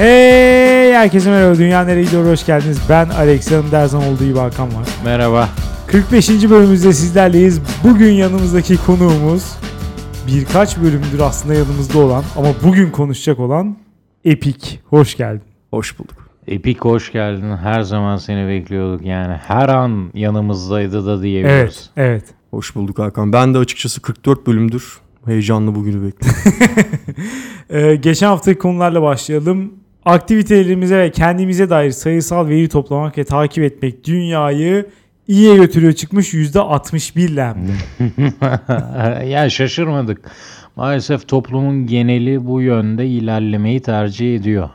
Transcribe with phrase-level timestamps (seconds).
[0.00, 1.58] Hey herkese merhaba.
[1.58, 2.32] Dünya nereye gidiyor?
[2.32, 2.80] Hoş geldiniz.
[2.88, 3.50] Ben Alex.
[3.50, 4.88] Yanımda her zaman olduğu gibi Hakan var.
[5.04, 5.48] Merhaba.
[5.86, 6.30] 45.
[6.30, 7.60] bölümümüzde sizlerleyiz.
[7.84, 9.56] Bugün yanımızdaki konuğumuz
[10.26, 13.76] birkaç bölümdür aslında yanımızda olan ama bugün konuşacak olan
[14.24, 14.80] Epik.
[14.86, 15.42] Hoş geldin.
[15.70, 16.30] Hoş bulduk.
[16.46, 17.56] Epik hoş geldin.
[17.56, 19.34] Her zaman seni bekliyorduk yani.
[19.34, 21.90] Her an yanımızdaydı da diyebiliriz.
[21.96, 22.24] Evet, evet.
[22.50, 23.32] Hoş bulduk Hakan.
[23.32, 26.42] Ben de açıkçası 44 bölümdür heyecanlı bugünü bekliyorum.
[27.70, 29.72] Ee, geçen haftaki konularla başlayalım.
[30.04, 34.86] Aktivitelerimize ve kendimize dair sayısal veri toplamak ve takip etmek dünyayı
[35.28, 39.24] iyiye götürüyor çıkmış %61 ile hem de.
[39.26, 40.30] ya şaşırmadık.
[40.76, 44.70] Maalesef toplumun geneli bu yönde ilerlemeyi tercih ediyor.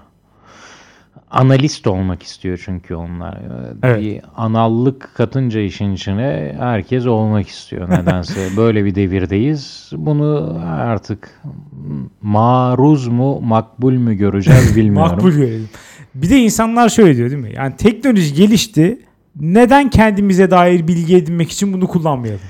[1.36, 3.38] Analist olmak istiyor çünkü onlar.
[3.84, 4.02] Evet.
[4.02, 8.50] Bir anallık katınca işin içine herkes olmak istiyor nedense.
[8.58, 9.92] Böyle bir devirdeyiz.
[9.96, 11.42] Bunu artık
[12.22, 15.12] maruz mu makbul mü göreceğiz bilmiyorum.
[15.12, 15.70] Makbul görelim.
[16.16, 17.54] Bir de insanlar şöyle diyor değil mi?
[17.56, 19.00] Yani teknoloji gelişti.
[19.40, 22.42] Neden kendimize dair bilgi edinmek için bunu kullanmayalım?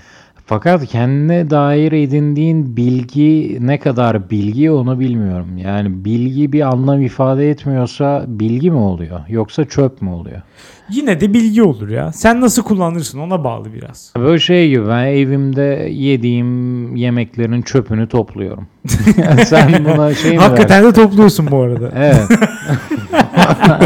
[0.47, 5.57] Fakat kendine dair edindiğin bilgi ne kadar bilgi onu bilmiyorum.
[5.57, 10.41] Yani bilgi bir anlam ifade etmiyorsa bilgi mi oluyor yoksa çöp mü oluyor?
[10.89, 12.11] Yine de bilgi olur ya.
[12.11, 14.13] Sen nasıl kullanırsın ona bağlı biraz.
[14.17, 18.67] Böyle şey gibi ben evimde yediğim yemeklerin çöpünü topluyorum.
[19.45, 21.91] Sen buna şey mi Hakikaten de topluyorsun bu arada.
[21.95, 22.25] Evet.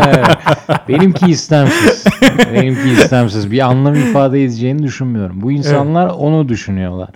[0.07, 0.28] evet.
[0.87, 2.05] Benimki istemsiz.
[2.53, 3.51] Benimki istemsiz.
[3.51, 5.41] Bir anlam ifade edeceğini düşünmüyorum.
[5.41, 7.09] Bu insanlar onu düşünüyorlar.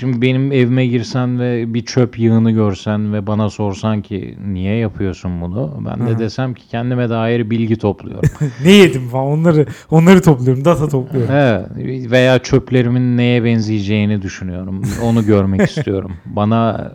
[0.00, 5.40] Şimdi benim evime girsen ve bir çöp yığını görsen ve bana sorsan ki niye yapıyorsun
[5.40, 5.82] bunu?
[5.86, 6.18] Ben de Hı.
[6.18, 8.30] desem ki kendime dair bilgi topluyorum.
[8.64, 10.64] ne yedim falan onları onları topluyorum.
[10.64, 11.34] Data topluyorum.
[11.34, 11.66] evet.
[12.10, 14.82] Veya çöplerimin neye benzeyeceğini düşünüyorum.
[15.04, 16.12] Onu görmek istiyorum.
[16.26, 16.92] Bana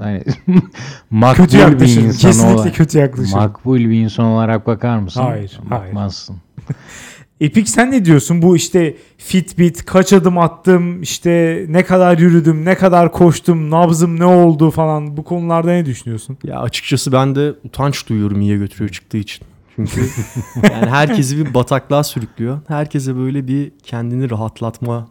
[0.00, 0.22] hani
[1.10, 2.04] makbul kötü bir yaklaşım.
[2.04, 3.38] insan Kesinlikle olarak kötü yaklaşım.
[3.38, 5.20] Makbul bir insan olarak bakar mısın?
[5.20, 5.84] Hayır, hayır.
[5.86, 6.36] Bakmazsın.
[7.40, 8.42] Epik sen ne diyorsun?
[8.42, 14.24] Bu işte Fitbit, kaç adım attım, işte ne kadar yürüdüm, ne kadar koştum, nabzım ne
[14.24, 16.38] oldu falan bu konularda ne düşünüyorsun?
[16.44, 19.46] ya açıkçası ben de utanç duyuyorum iyiye götürüyor çıktığı için.
[19.76, 20.00] Çünkü
[20.72, 22.60] yani herkesi bir bataklığa sürüklüyor.
[22.68, 25.08] Herkese böyle bir kendini rahatlatma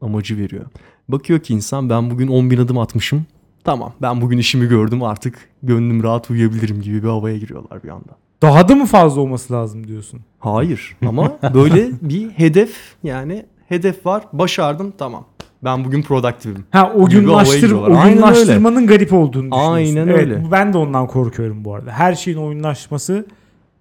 [0.00, 0.64] amacı veriyor.
[1.08, 3.26] Bakıyor ki insan ben bugün 10 bin adım atmışım.
[3.68, 8.16] Tamam ben bugün işimi gördüm artık gönlüm rahat uyuyabilirim gibi bir havaya giriyorlar bir anda.
[8.42, 10.20] Daha da mı fazla olması lazım diyorsun?
[10.38, 15.24] Hayır ama böyle bir hedef yani hedef var başardım tamam.
[15.64, 16.64] Ben bugün produktifim.
[16.70, 19.72] Ha o günlaştır, o Aynen günlaştırmanın garip olduğunu düşünüyorsun.
[19.72, 20.42] Aynen evet, öyle.
[20.50, 21.92] Ben de ondan korkuyorum bu arada.
[21.92, 23.26] Her şeyin oyunlaşması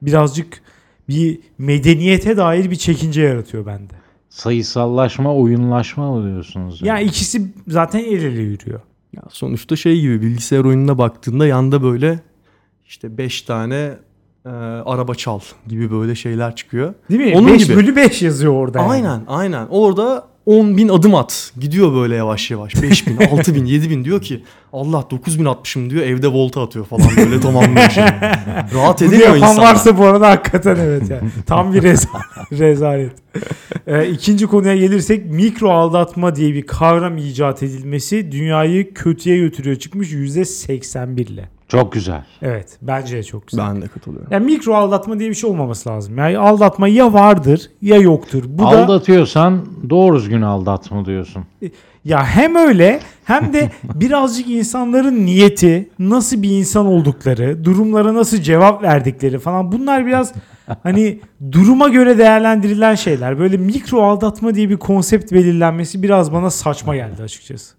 [0.02, 0.62] birazcık
[1.10, 3.94] bir medeniyete dair bir çekince yaratıyor bende.
[4.30, 6.82] Sayısallaşma, oyunlaşma mı diyorsunuz?
[6.82, 8.80] Ya ikisi zaten el ele yürüyor.
[9.14, 12.20] Ya sonuçta şey gibi bilgisayar oyununa baktığında yanda böyle
[12.86, 13.98] işte 5 tane
[14.46, 14.50] e,
[14.86, 16.94] araba çal gibi böyle şeyler çıkıyor.
[17.10, 17.38] Değil mi?
[17.38, 17.76] Onun 5 gibi.
[17.78, 18.80] bölü 5 yazıyor orada.
[18.80, 18.90] yani.
[18.92, 23.66] Aynen aynen orada 10 bin adım at gidiyor böyle yavaş yavaş 5 bin 6 bin
[23.66, 24.44] 7 bin diyor ki
[24.74, 28.08] Allah 9 bin atmışım diyor evde volta atıyor falan böyle tamamlıyor şimdi.
[28.74, 29.70] Rahat Bunu edemiyor yapan insanlar.
[29.72, 31.30] varsa bu arada hakikaten evet yani.
[31.46, 33.12] Tam bir reza- rezalet.
[33.88, 40.12] Ee, ikinci konuya gelirsek mikro aldatma diye bir kavram icat edilmesi dünyayı kötüye götürüyor çıkmış
[40.12, 41.50] %81 ile.
[41.68, 42.26] Çok güzel.
[42.42, 43.66] Evet bence de çok güzel.
[43.66, 44.28] Ben de katılıyorum.
[44.32, 46.18] Yani mikro aldatma diye bir şey olmaması lazım.
[46.18, 48.44] Yani aldatma ya vardır ya yoktur.
[48.48, 51.44] Bu da Aldatıyorsan doğru düzgün aldatma diyorsun.
[52.06, 58.84] ya hem öyle hem de birazcık insanların niyeti, nasıl bir insan oldukları, durumlara nasıl cevap
[58.84, 60.34] verdikleri falan bunlar biraz
[60.84, 61.20] hani
[61.52, 63.40] duruma göre değerlendirilen şeyler.
[63.40, 67.76] Böyle mikro aldatma diye bir konsept belirlenmesi biraz bana saçma geldi açıkçası.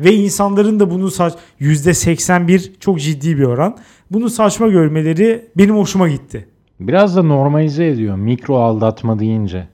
[0.00, 3.76] Ve insanların da bunu saç %81 çok ciddi bir oran.
[4.10, 6.48] Bunu saçma görmeleri benim hoşuma gitti.
[6.80, 9.68] Biraz da normalize ediyor mikro aldatma deyince.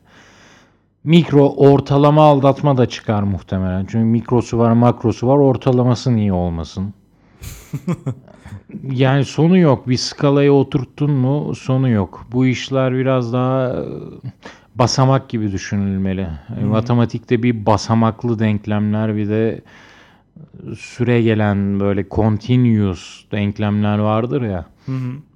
[1.05, 3.87] Mikro ortalama aldatma da çıkar muhtemelen.
[3.87, 5.37] Çünkü mikrosu var, makrosu var.
[5.37, 6.95] Ortalaması niye olmasın?
[8.93, 9.89] yani sonu yok.
[9.89, 12.27] Bir skalaya oturttun mu sonu yok.
[12.33, 13.85] Bu işler biraz daha e,
[14.75, 16.29] basamak gibi düşünülmeli.
[16.61, 19.61] E, Matematikte bir basamaklı denklemler bir de
[20.79, 24.67] süre gelen böyle continuous denklemler vardır ya.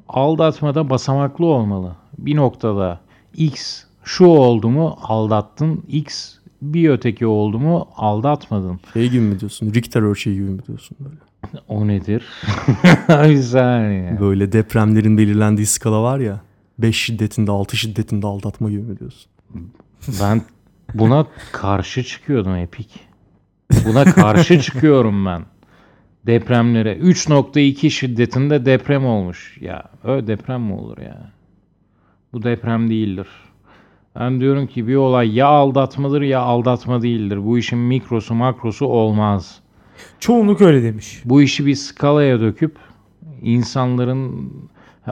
[0.09, 1.97] Aldatmada basamaklı olmalı.
[2.19, 3.01] Bir noktada
[3.35, 8.81] x şu oldu mu aldattın, x bir öteki oldu mu aldatmadın.
[8.93, 9.75] Şey gibi mi diyorsun?
[9.75, 11.17] Richter ölçeği gibi mi diyorsun böyle?
[11.69, 12.25] O nedir?
[13.09, 14.21] bir saniye.
[14.21, 16.41] Böyle depremlerin belirlendiği skala var ya.
[16.79, 19.31] 5 şiddetinde 6 şiddetinde aldatma gibi mi diyorsun?
[20.21, 20.43] Ben
[20.95, 23.01] buna karşı çıkıyordum Epik.
[23.87, 25.43] Buna karşı çıkıyorum ben.
[26.27, 29.59] depremlere 3.2 şiddetinde deprem olmuş.
[29.61, 31.33] Ya öyle deprem mi olur ya?
[32.33, 33.27] Bu deprem değildir.
[34.17, 37.45] Ben diyorum ki bir olay ya aldatmadır ya aldatma değildir.
[37.45, 39.61] Bu işin mikrosu makrosu olmaz.
[40.21, 41.23] Çoğunluk öyle demiş.
[41.25, 42.77] Bu işi bir skalaya döküp
[43.43, 44.53] insanların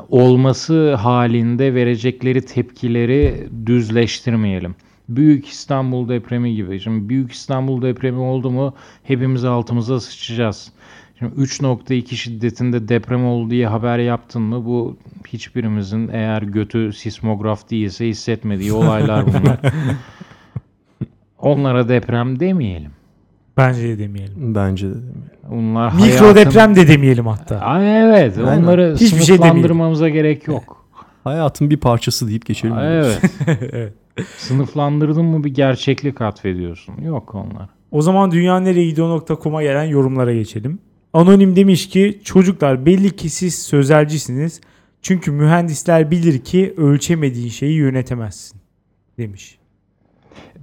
[0.09, 4.75] olması halinde verecekleri tepkileri düzleştirmeyelim.
[5.17, 6.81] Büyük İstanbul depremi gibi.
[6.81, 10.73] Şimdi Büyük İstanbul depremi oldu mu hepimiz altımıza sıçacağız.
[11.19, 14.97] Şimdi 3.2 şiddetinde deprem oldu diye haber yaptın mı bu
[15.29, 19.61] hiçbirimizin eğer götü sismograf değilse hissetmediği olaylar bunlar.
[21.39, 22.91] Onlara deprem demeyelim.
[23.57, 24.55] Bence de demeyelim.
[24.55, 24.95] Bence de.
[25.51, 27.59] Bunlar Mikro hayatın- deprem de demeyelim hatta.
[27.59, 28.39] Ay evet.
[28.39, 28.63] Aynen.
[28.63, 30.87] Onları Hiçbir şey sınıflandırmamıza gerek yok.
[31.25, 32.77] Hayatın bir parçası deyip geçelim.
[32.77, 33.21] Ay, evet.
[34.37, 37.03] Sınıflandırdın mı bir gerçeklik atfediyorsun.
[37.03, 37.69] Yok onlar.
[37.91, 40.79] O zaman dünyanereyegidiyor.com'a gelen yorumlara geçelim.
[41.13, 44.61] Anonim demiş ki çocuklar belli ki siz sözelcisiniz.
[45.03, 48.61] Çünkü mühendisler bilir ki ölçemediğin şeyi yönetemezsin
[49.19, 49.59] demiş.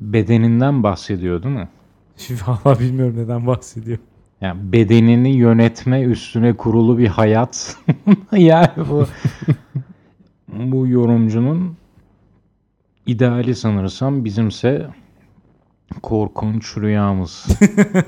[0.02, 1.70] Bedeninden bahsediyor değil mi?
[2.18, 3.98] Şimdi valla bilmiyorum neden bahsediyor.
[4.42, 7.78] Yani bedenini yönetme üstüne kurulu bir hayat.
[8.32, 9.06] yani bu
[10.48, 11.78] bu yorumcunun
[13.12, 14.88] ideali sanırsam bizimse
[16.02, 17.46] korkunç rüyamız.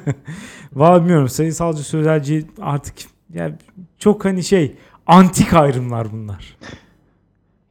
[0.74, 2.96] Valla bilmiyorum sayısalcı sözelci artık
[3.34, 3.54] yani
[4.00, 4.76] çok hani şey
[5.08, 6.58] antik ayrımlar bunlar.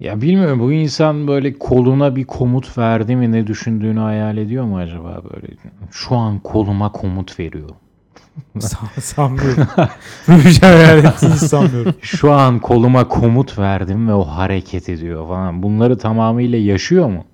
[0.01, 4.79] Ya bilmiyorum bu insan böyle koluna bir komut verdi mi ne düşündüğünü hayal ediyor mu
[4.79, 5.47] acaba böyle?
[5.91, 7.71] Şu an koluma komut veriyor.
[8.59, 9.67] San- sanmıyorum.
[10.29, 11.95] Böyle bir şey hayal ettiğini sanmıyorum.
[12.01, 15.63] Şu an koluma komut verdim ve o hareket ediyor falan.
[15.63, 17.25] Bunları tamamıyla yaşıyor mu?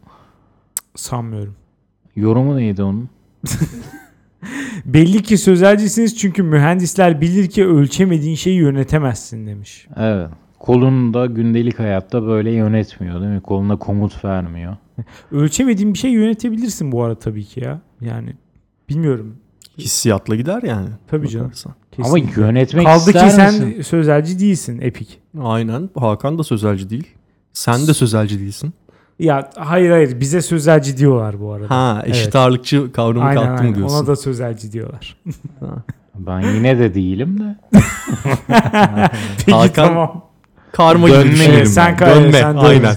[0.94, 1.55] Sanmıyorum.
[2.17, 3.08] Yorumu neydi onun?
[4.84, 9.87] Belli ki sözelcisiniz çünkü mühendisler bilir ki ölçemediğin şeyi yönetemezsin demiş.
[9.96, 10.29] Evet.
[10.58, 13.40] Kolunu da gündelik hayatta böyle yönetmiyor değil mi?
[13.40, 14.76] Koluna komut vermiyor.
[15.32, 17.81] Ölçemediğin bir şey yönetebilirsin bu arada tabii ki ya.
[18.00, 18.32] Yani
[18.88, 19.37] bilmiyorum.
[19.78, 20.88] Hissiyatla gider yani.
[21.11, 21.46] Tabii canım.
[21.46, 21.75] bakarsan.
[22.05, 23.82] Ama yönetmek Kaldı ister ki sen misin?
[23.82, 25.20] sözelci değilsin Epik.
[25.43, 25.90] Aynen.
[25.99, 27.06] Hakan da sözelci değil.
[27.52, 28.73] Sen de sözelci değilsin.
[29.19, 31.70] Ya hayır hayır bize sözelci diyorlar bu arada.
[31.70, 32.37] Ha eşit Evet.
[32.37, 33.96] ağırlıkçı kavramı aynen kalktı mı diyorsun?
[33.96, 35.17] ona da sözelci diyorlar.
[36.14, 37.56] Ben yine de değilim de.
[39.38, 40.25] Peki Hakan- tamam.
[40.76, 41.32] Karma gibi Dönme.
[41.32, 41.55] düşünelim.
[41.56, 42.32] Evet, sen kay- Dönme.
[42.32, 42.67] sen dönme.
[42.69, 42.96] Aynen.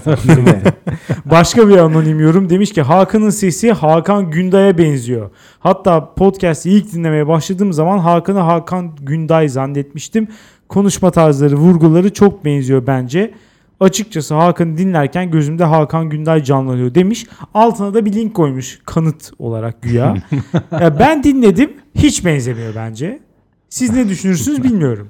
[1.24, 5.30] Başka bir anonim yorum demiş ki Hakan'ın sesi Hakan Günday'a benziyor.
[5.58, 10.28] Hatta podcast'i ilk dinlemeye başladığım zaman Hakan'ı Hakan Günday zannetmiştim.
[10.68, 13.34] Konuşma tarzları, vurguları çok benziyor bence.
[13.80, 17.26] Açıkçası Hakan'ı dinlerken gözümde Hakan Günday canlanıyor demiş.
[17.54, 20.14] Altına da bir link koymuş kanıt olarak güya.
[20.80, 23.20] ya ben dinledim hiç benzemiyor bence.
[23.68, 25.08] Siz ne düşünürsünüz bilmiyorum.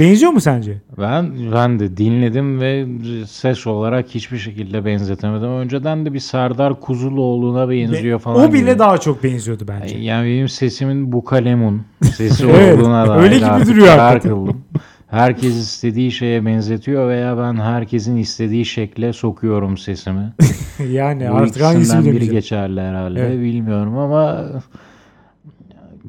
[0.00, 0.78] Benziyor mu sence?
[0.98, 2.86] Ben ben de dinledim ve
[3.26, 5.48] ses olarak hiçbir şekilde benzetemedim.
[5.48, 8.48] Önceden de bir Serdar Kuzuloğlu'na benziyor falan.
[8.48, 8.78] o bile gibi.
[8.78, 9.98] daha çok benziyordu bence.
[9.98, 14.64] Yani benim sesimin bu kalemun sesi Evet, olduğuna dair öyle gibi duruyor karar kıldım.
[15.08, 20.32] Herkes istediği şeye benzetiyor veya ben herkesin istediği şekle sokuyorum sesimi.
[20.90, 23.40] Yani Bu artık ikisinden biri geçerli herhalde Evet.
[23.40, 24.44] bilmiyorum ama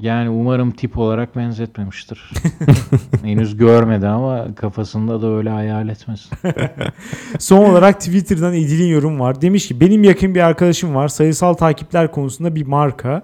[0.01, 2.31] yani umarım tip olarak benzetmemiştir.
[3.21, 6.29] Henüz görmedi ama kafasında da öyle hayal etmesin.
[7.39, 9.41] Son olarak Twitter'dan İdil'in yorum var.
[9.41, 11.07] Demiş ki benim yakın bir arkadaşım var.
[11.07, 13.23] Sayısal takipler konusunda bir marka.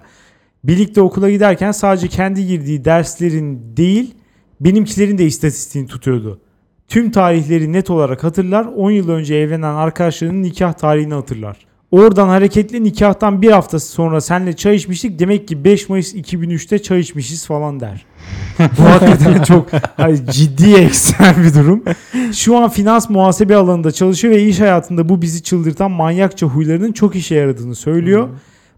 [0.64, 4.14] Birlikte okula giderken sadece kendi girdiği derslerin değil
[4.60, 6.40] benimkilerin de istatistiğini tutuyordu.
[6.88, 8.64] Tüm tarihleri net olarak hatırlar.
[8.64, 11.71] 10 yıl önce evlenen arkadaşlarının nikah tarihini hatırlar.
[11.92, 15.18] Oradan hareketle nikahtan bir hafta sonra senle çay içmiştik.
[15.18, 18.06] Demek ki 5 Mayıs 2003'te çay içmişiz falan der.
[18.58, 21.82] Bu hakikaten çok hayır, ciddi eksen bir durum.
[22.32, 27.16] Şu an finans muhasebe alanında çalışıyor ve iş hayatında bu bizi çıldırtan manyakça huylarının çok
[27.16, 28.28] işe yaradığını söylüyor.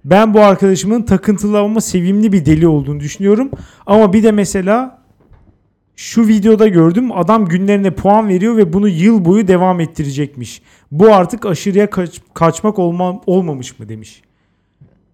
[0.04, 3.50] Ben bu arkadaşımın takıntılı ama sevimli bir deli olduğunu düşünüyorum.
[3.86, 5.03] Ama bir de mesela
[5.96, 10.62] şu videoda gördüm adam günlerine puan veriyor ve bunu yıl boyu devam ettirecekmiş.
[10.92, 14.22] Bu artık aşırıya kaç- kaçmak olma, olmamış mı demiş.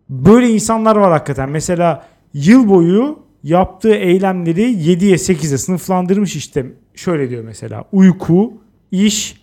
[0.08, 1.48] Böyle insanlar var hakikaten.
[1.50, 6.66] Mesela yıl boyu yaptığı eylemleri 7'ye 8'e sınıflandırmış işte.
[6.94, 8.52] Şöyle diyor mesela uyku,
[8.90, 9.42] iş,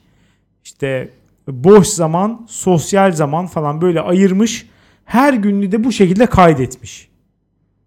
[0.64, 1.10] işte
[1.48, 4.70] boş zaman, sosyal zaman falan böyle ayırmış.
[5.06, 7.10] Her gününü de bu şekilde kaydetmiş.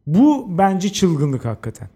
[0.07, 1.89] Bu bence çılgınlık hakikaten.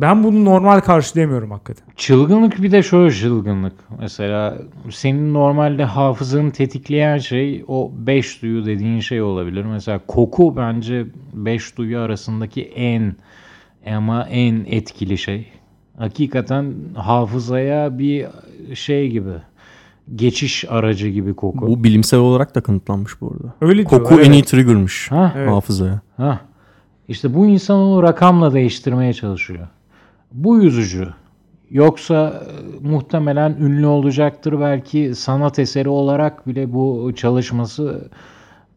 [0.00, 1.84] Ben bunu normal karşılayamıyorum hakikaten.
[1.96, 3.72] Çılgınlık bir de şöyle çılgınlık.
[4.00, 4.58] Mesela
[4.90, 9.64] senin normalde hafızanı tetikleyen şey o beş duyu dediğin şey olabilir.
[9.64, 13.16] Mesela koku bence beş duyu arasındaki en
[13.86, 15.46] ama en etkili şey.
[15.98, 18.26] Hakikaten hafızaya bir
[18.74, 19.32] şey gibi.
[20.14, 21.66] Geçiş aracı gibi koku.
[21.66, 23.54] Bu bilimsel olarak da kanıtlanmış bu arada.
[23.60, 24.48] Öyle Koku diyorlar, en iyi evet.
[24.48, 25.32] trigger'mış Ha?
[25.36, 25.50] Evet.
[25.50, 26.00] hafızaya.
[26.16, 26.40] Ha.
[27.08, 29.68] İşte bu insan onu rakamla değiştirmeye çalışıyor.
[30.32, 31.08] Bu yüzücü.
[31.70, 32.42] Yoksa
[32.82, 34.60] e, muhtemelen ünlü olacaktır.
[34.60, 38.08] Belki sanat eseri olarak bile bu çalışması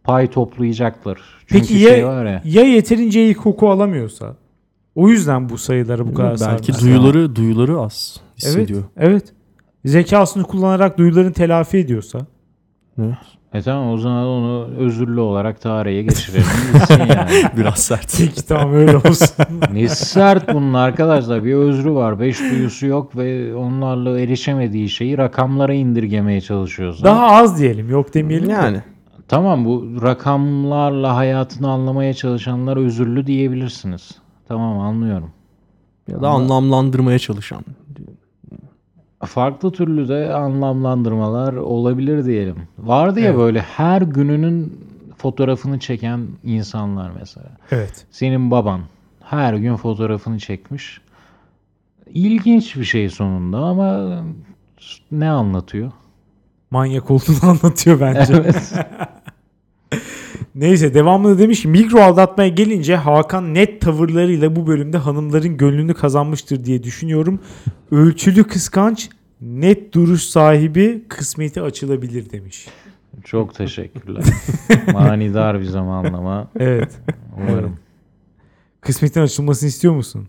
[0.03, 1.19] pay toplayacaktır.
[1.47, 2.41] Çünkü Peki şey ya, var ya.
[2.45, 4.35] ya yeterince iyi koku alamıyorsa?
[4.95, 8.83] O yüzden bu sayıları bu kadar Belki duyuları duyuları az Evet, hissediyor.
[8.97, 9.33] evet.
[9.85, 12.19] Zekasını kullanarak duyularını telafi ediyorsa.
[13.01, 13.17] Evet.
[13.53, 16.45] E tamam o zaman onu özürlü olarak tarihe geçirelim.
[16.73, 17.29] gitsin yani.
[17.57, 18.17] Biraz sert.
[18.17, 19.27] Peki tamam öyle olsun.
[19.73, 21.43] Ne sert bunun arkadaşlar.
[21.43, 22.19] Bir özrü var.
[22.19, 27.03] Beş duyusu yok ve onlarla erişemediği şeyi rakamlara indirgemeye çalışıyorsa.
[27.05, 28.47] Daha az diyelim yok demeyelim.
[28.47, 28.51] de.
[28.51, 28.81] yani
[29.27, 34.11] Tamam bu rakamlarla hayatını anlamaya çalışanlar özürlü diyebilirsiniz.
[34.47, 35.31] Tamam anlıyorum.
[36.07, 37.61] ya da anlamlandırmaya çalışan.
[39.25, 42.55] Farklı türlü de anlamlandırmalar olabilir diyelim.
[42.79, 43.37] Vardı ya Evet.
[43.39, 44.79] böyle her gününün
[45.17, 47.47] fotoğrafını çeken insanlar mesela.
[47.71, 48.05] Evet.
[48.11, 48.81] Senin baban
[49.23, 51.01] her gün fotoğrafını çekmiş.
[52.13, 54.19] İlginç bir şey sonunda ama
[55.11, 55.91] ne anlatıyor?
[56.71, 58.33] Manyak olduğunu anlatıyor bence.
[58.33, 58.73] Evet.
[60.55, 66.65] Neyse devamında demiş ki mikro aldatmaya gelince Hakan net tavırlarıyla bu bölümde hanımların gönlünü kazanmıştır
[66.65, 67.39] diye düşünüyorum.
[67.91, 69.09] Ölçülü kıskanç,
[69.41, 72.67] net duruş sahibi kısmeti açılabilir demiş.
[73.23, 74.23] Çok teşekkürler.
[74.93, 76.47] Manidar bir zamanlama.
[76.59, 76.99] Evet.
[77.37, 77.77] Umarım.
[78.81, 80.27] Kısmetin açılmasını istiyor musun?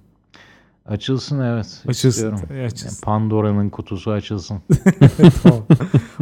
[0.87, 1.83] Açılsın evet.
[1.87, 2.09] Açılsın.
[2.09, 2.41] istiyorum.
[2.67, 3.05] Açılsın.
[3.05, 4.59] Pandora'nın kutusu açılsın.
[5.43, 5.63] tamam.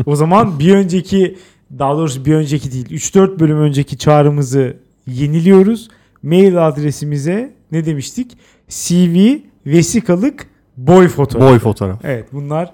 [0.06, 1.38] O zaman bir önceki
[1.78, 5.88] daha doğrusu bir önceki değil 3-4 bölüm önceki çağrımızı yeniliyoruz.
[6.22, 8.38] Mail adresimize ne demiştik?
[8.68, 9.36] CV,
[9.66, 10.46] vesikalık,
[10.76, 11.50] boy fotoğrafı.
[11.50, 12.04] Boy fotoğraf.
[12.04, 12.72] Evet bunlar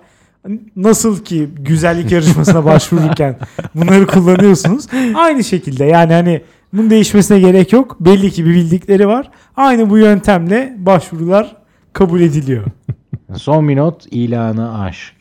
[0.76, 3.36] nasıl ki güzellik yarışmasına başvururken
[3.74, 4.86] bunları kullanıyorsunuz.
[5.14, 7.96] Aynı şekilde yani hani bunun değişmesine gerek yok.
[8.00, 9.30] Belli ki bir bildikleri var.
[9.56, 11.56] Aynı bu yöntemle başvurular
[11.92, 12.64] kabul ediliyor.
[13.36, 15.14] Son bir not ilanı aşk.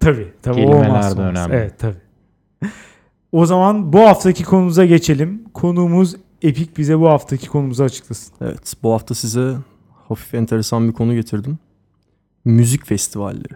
[0.00, 0.28] Tabii.
[0.42, 1.54] tabii Kelimeler de önemli.
[1.54, 2.11] Evet tabii.
[3.32, 5.44] O zaman bu haftaki konumuza geçelim.
[5.54, 8.34] Konuğumuz Epik bize bu haftaki konumuzu açıklasın.
[8.40, 9.54] Evet bu hafta size
[10.08, 11.58] hafif enteresan bir konu getirdim.
[12.44, 13.54] Müzik festivalleri.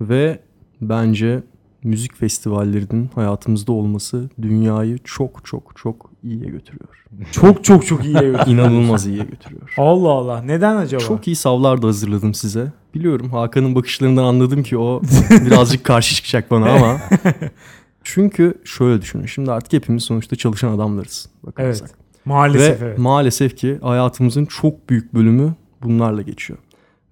[0.00, 0.40] Ve
[0.80, 1.42] bence
[1.84, 7.04] müzik festivallerinin hayatımızda olması dünyayı çok çok çok iyiye götürüyor.
[7.32, 8.16] Çok çok çok iyi.
[8.16, 8.40] evet.
[8.46, 9.74] İnanılmaz iyiye götürüyor.
[9.78, 10.42] Allah Allah.
[10.42, 11.02] Neden acaba?
[11.02, 12.72] Çok iyi savlar da hazırladım size.
[12.94, 17.00] Biliyorum Hakan'ın bakışlarından anladım ki o birazcık karşı çıkacak bana ama.
[18.04, 19.26] Çünkü şöyle düşünün.
[19.26, 21.28] Şimdi artık hepimiz sonuçta çalışan adamlarız.
[21.42, 21.88] Bakarsak.
[21.90, 22.00] Evet.
[22.24, 22.98] Maalesef Ve evet.
[22.98, 26.58] maalesef ki hayatımızın çok büyük bölümü bunlarla geçiyor.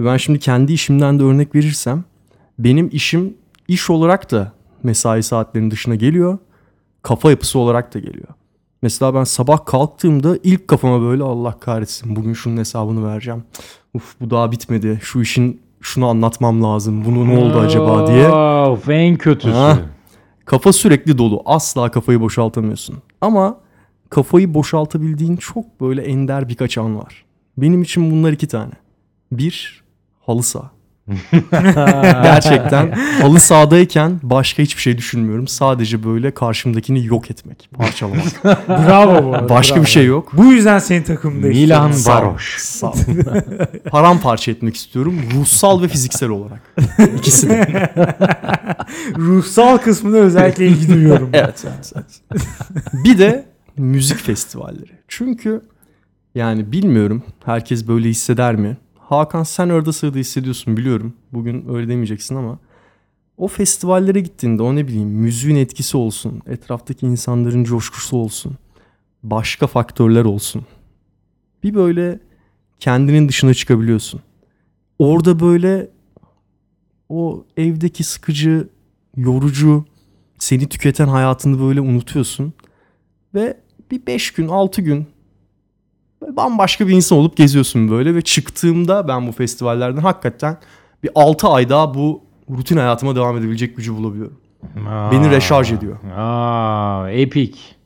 [0.00, 2.04] Ve ben şimdi kendi işimden de örnek verirsem
[2.58, 3.34] benim işim
[3.68, 4.52] iş olarak da
[4.82, 6.38] mesai saatlerinin dışına geliyor.
[7.02, 8.28] Kafa yapısı olarak da geliyor.
[8.82, 13.42] Mesela ben sabah kalktığımda ilk kafama böyle Allah kahretsin bugün şunun hesabını vereceğim.
[13.94, 14.98] Uf bu daha bitmedi.
[15.02, 17.04] Şu işin şunu anlatmam lazım.
[17.04, 18.28] Bunu ne oldu acaba diye.
[18.28, 19.54] Of, en kötüsü.
[19.54, 19.78] Ha.
[20.48, 21.42] Kafa sürekli dolu.
[21.44, 22.96] Asla kafayı boşaltamıyorsun.
[23.20, 23.60] Ama
[24.10, 27.24] kafayı boşaltabildiğin çok böyle ender birkaç an var.
[27.58, 28.72] Benim için bunlar iki tane.
[29.32, 29.84] Bir,
[30.20, 30.70] halı saha.
[32.22, 32.90] Gerçekten
[33.22, 35.48] halı sahadayken başka hiçbir şey düşünmüyorum.
[35.48, 38.44] Sadece böyle karşımdakini yok etmek, parçalamak.
[38.68, 39.48] Bravo bu arada.
[39.48, 39.84] Başka bravo.
[39.84, 40.32] bir şey yok.
[40.32, 42.28] Bu yüzden senin takımda Milan istiyorum.
[42.28, 42.56] Baroş.
[42.58, 42.94] Sağ ol.
[43.90, 45.20] Paramparça etmek istiyorum.
[45.34, 46.74] Ruhsal ve fiziksel olarak.
[47.16, 47.92] İkisi de.
[49.16, 51.30] Ruhsal kısmına özellikle ilgi duyuyorum.
[51.32, 52.42] Evet, evet, evet.
[52.92, 53.46] bir de
[53.76, 54.92] müzik festivalleri.
[55.08, 55.62] Çünkü
[56.34, 58.76] yani bilmiyorum herkes böyle hisseder mi?
[59.08, 61.12] Hakan sen orada sırada hissediyorsun biliyorum.
[61.32, 62.58] Bugün öyle demeyeceksin ama
[63.36, 68.56] o festivallere gittiğinde o ne bileyim müziğin etkisi olsun, etraftaki insanların coşkusu olsun,
[69.22, 70.66] başka faktörler olsun.
[71.62, 72.20] Bir böyle
[72.80, 74.20] kendinin dışına çıkabiliyorsun.
[74.98, 75.90] Orada böyle
[77.08, 78.68] o evdeki sıkıcı,
[79.16, 79.84] yorucu,
[80.38, 82.52] seni tüketen hayatını böyle unutuyorsun.
[83.34, 83.60] Ve
[83.90, 85.06] bir 5 gün 6 gün
[86.28, 90.56] böyle bambaşka bir insan olup geziyorsun böyle ve çıktığımda ben bu festivallerden hakikaten
[91.02, 94.36] bir 6 ay daha bu rutin hayatıma devam edebilecek gücü bulabiliyorum.
[95.12, 95.96] Beni Aa, reşarj ediyor.
[96.16, 97.76] Aa, epik.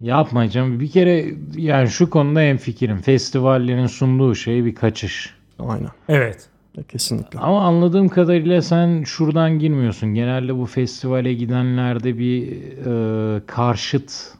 [0.00, 0.80] Yapma canım.
[0.80, 2.98] Bir kere yani şu konuda en fikrim.
[2.98, 5.34] Festivallerin sunduğu şey bir kaçış.
[5.58, 5.90] Aynen.
[6.08, 6.48] Evet.
[6.88, 7.38] Kesinlikle.
[7.38, 10.14] Ama anladığım kadarıyla sen şuradan girmiyorsun.
[10.14, 12.52] Genelde bu festivale gidenlerde bir
[12.86, 14.33] e, karşıt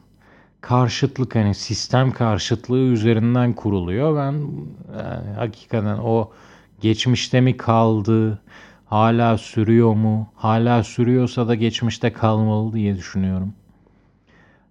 [0.67, 4.15] karşıtlık hani sistem karşıtlığı üzerinden kuruluyor.
[4.17, 4.31] Ben
[4.97, 6.29] yani hakikaten o
[6.81, 8.39] Geçmişte mi kaldı?
[8.85, 10.27] Hala sürüyor mu?
[10.35, 13.53] Hala sürüyorsa da geçmişte kalmalı diye düşünüyorum.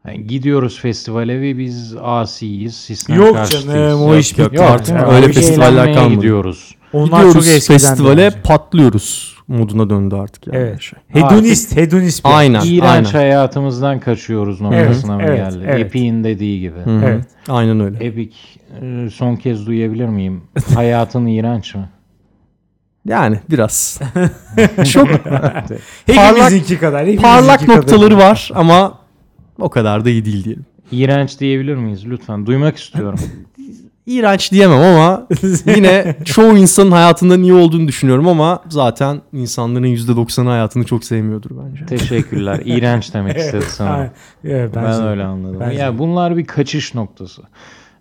[0.06, 2.76] Yani gidiyoruz festivale ve biz asiyiz.
[2.76, 3.66] Sistem Yok karşıtıyız.
[3.66, 4.60] canım o iş bitti.
[4.62, 6.14] artık öyle festivaller kalmadı.
[6.14, 6.74] gidiyoruz.
[6.94, 8.42] Onlar Gidiyoruz çok festivale bence.
[8.42, 10.56] patlıyoruz moduna döndü artık yani.
[10.56, 10.80] Evet.
[10.80, 10.98] Şey.
[11.08, 12.60] Hedonist, hedonist bir Aynen.
[12.64, 15.64] İğrenç hayatımızdan kaçıyoruz noktasına mı evet, geldi?
[15.68, 15.86] evet.
[15.86, 16.78] Epic'in dediği gibi.
[16.78, 17.04] Hı hı.
[17.04, 17.24] Evet.
[17.48, 18.04] Aynen öyle.
[18.04, 18.36] Epic
[18.82, 20.42] e, son kez duyabilir miyim?
[20.74, 21.88] Hayatın iğrenç mi?
[23.04, 24.00] Yani biraz.
[24.92, 25.08] Çok
[26.06, 27.16] Hepimizinki kadar.
[27.16, 27.76] parlak kadar.
[27.76, 28.98] noktaları var ama
[29.58, 30.66] o kadar da iyi değil diyelim.
[30.92, 32.06] İğrenç diyebilir miyiz?
[32.06, 33.18] Lütfen duymak istiyorum.
[34.06, 35.26] İğrenç diyemem ama
[35.76, 41.86] yine çoğu insanın hayatından iyi olduğunu düşünüyorum ama zaten insanların %90'ı hayatını çok sevmiyordur bence.
[41.86, 42.60] Teşekkürler.
[42.64, 43.94] İğrenç demek istedi Evet, sanırım.
[43.96, 44.10] aynen.
[44.44, 45.04] Evet, Ben de.
[45.04, 45.60] öyle anladım.
[45.60, 45.98] Bence ya de.
[45.98, 47.42] bunlar bir kaçış noktası.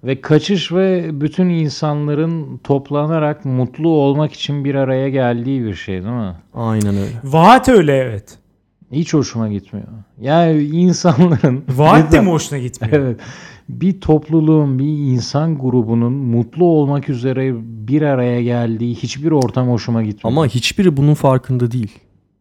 [0.03, 6.13] Ve kaçış ve bütün insanların toplanarak mutlu olmak için bir araya geldiği bir şey değil
[6.15, 6.33] mi?
[6.53, 7.11] Aynen öyle.
[7.23, 8.37] Vaat öyle evet.
[8.91, 9.87] Hiç hoşuma gitmiyor.
[10.21, 12.93] Yani insanların Vaat de mi hoşuna gitmiyor?
[13.03, 13.19] Evet.
[13.69, 17.53] Bir topluluğun, bir insan grubunun mutlu olmak üzere
[17.87, 20.31] bir araya geldiği hiçbir ortam hoşuma gitmiyor.
[20.37, 21.99] Ama hiçbiri bunun farkında değil.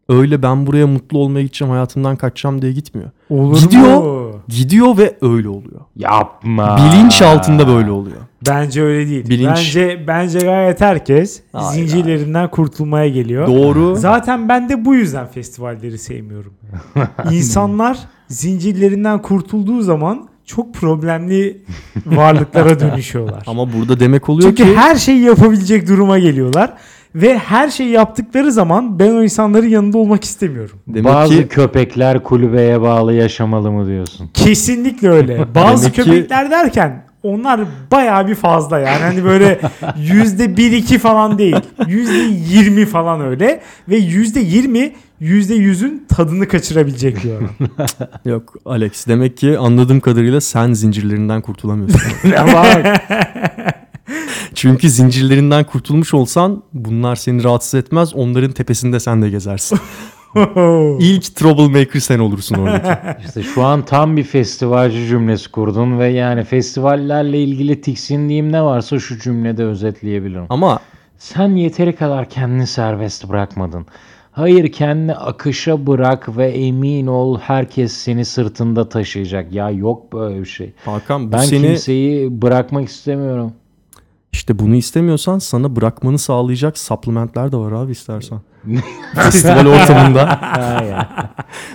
[0.09, 3.11] Öyle ben buraya mutlu olmaya gideceğim hayatımdan kaçacağım diye gitmiyor.
[3.31, 4.03] Olur Gidiyor.
[4.03, 4.31] mu?
[4.49, 5.81] Gidiyor ve öyle oluyor.
[5.97, 6.77] yapma.
[6.79, 8.17] Bilinç altında böyle oluyor.
[8.49, 9.25] Bence öyle değil.
[9.29, 13.47] Bilinç- Bence bence gayet herkes Hayır, zincirlerinden kurtulmaya geliyor.
[13.49, 13.97] Doğru.
[13.97, 16.53] Zaten ben de bu yüzden festivalleri sevmiyorum.
[17.33, 17.99] İnsanlar
[18.29, 21.63] zincirlerinden kurtulduğu zaman çok problemli
[22.07, 23.43] varlıklara dönüşüyorlar.
[23.47, 26.73] Ama burada demek oluyor Çünkü ki her şeyi yapabilecek duruma geliyorlar
[27.15, 30.79] ve her şeyi yaptıkları zaman ben o insanların yanında olmak istemiyorum.
[30.87, 34.31] demek Bazı ki köpekler kulübeye bağlı yaşamalı mı diyorsun?
[34.35, 35.47] Kesinlikle öyle.
[35.55, 37.61] Bazı Demek ki- köpekler derken onlar
[37.91, 39.61] bayağı bir fazla yani hani böyle
[39.97, 42.19] yüzde bir iki falan değil yüzde
[42.55, 47.51] yirmi falan öyle ve yüzde yirmi yüzde yüzün tadını kaçırabilecek diyorum.
[48.25, 52.01] yok Alex demek ki anladığım kadarıyla sen zincirlerinden kurtulamıyorsun.
[52.55, 53.03] Bak,
[54.55, 58.15] Çünkü zincirlerinden kurtulmuş olsan bunlar seni rahatsız etmez.
[58.15, 59.79] Onların tepesinde sen de gezersin.
[61.01, 63.23] İlk troublemaker sen olursun oradaki.
[63.27, 68.99] İşte şu an tam bir festivalci cümlesi kurdun ve yani festivallerle ilgili tiksindiğim ne varsa
[68.99, 70.47] şu cümlede özetleyebilirim.
[70.49, 70.81] Ama
[71.19, 73.87] Sen yeteri kadar kendini serbest bırakmadın.
[74.33, 79.53] Hayır kendini akışa bırak ve emin ol herkes seni sırtında taşıyacak.
[79.53, 80.73] Ya yok böyle bir şey.
[80.85, 83.53] Hakan bu Ben seni kimseyi bırakmak istemiyorum.
[84.33, 88.41] işte bunu istemiyorsan sana bırakmanı sağlayacak supplementler de var abi istersen.
[89.15, 90.39] Festival ortamında.
[90.43, 91.09] Ha ya.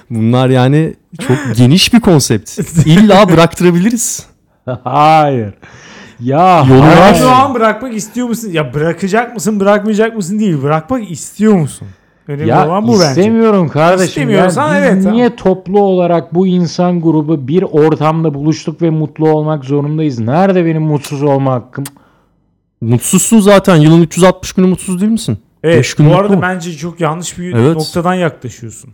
[0.10, 0.94] Bunlar yani
[1.28, 2.60] çok geniş bir konsept.
[2.86, 4.26] İlla bıraktırabiliriz.
[4.84, 5.54] Hayır.
[6.20, 6.98] Ya Yolu hayır.
[6.98, 7.14] var.
[7.14, 8.50] şu an bırakmak istiyor musun?
[8.52, 11.88] Ya bırakacak mısın bırakmayacak mısın değil bırakmak istiyor musun?
[12.28, 13.08] Önemli Ya olan bu bence.
[13.08, 14.08] istemiyorum kardeşim.
[14.08, 19.66] İstemiyorsan ya evet, Niye toplu olarak bu insan grubu bir ortamda buluştuk ve mutlu olmak
[19.66, 20.20] zorundayız?
[20.20, 21.84] Nerede benim mutsuz olma hakkım?
[22.82, 23.76] Mutsuzsun zaten.
[23.76, 25.38] Yılın 360 günü mutsuz değil misin?
[25.64, 26.42] Evet, bu arada mu?
[26.42, 27.76] bence çok yanlış bir Evet.
[27.76, 28.92] noktadan yaklaşıyorsun.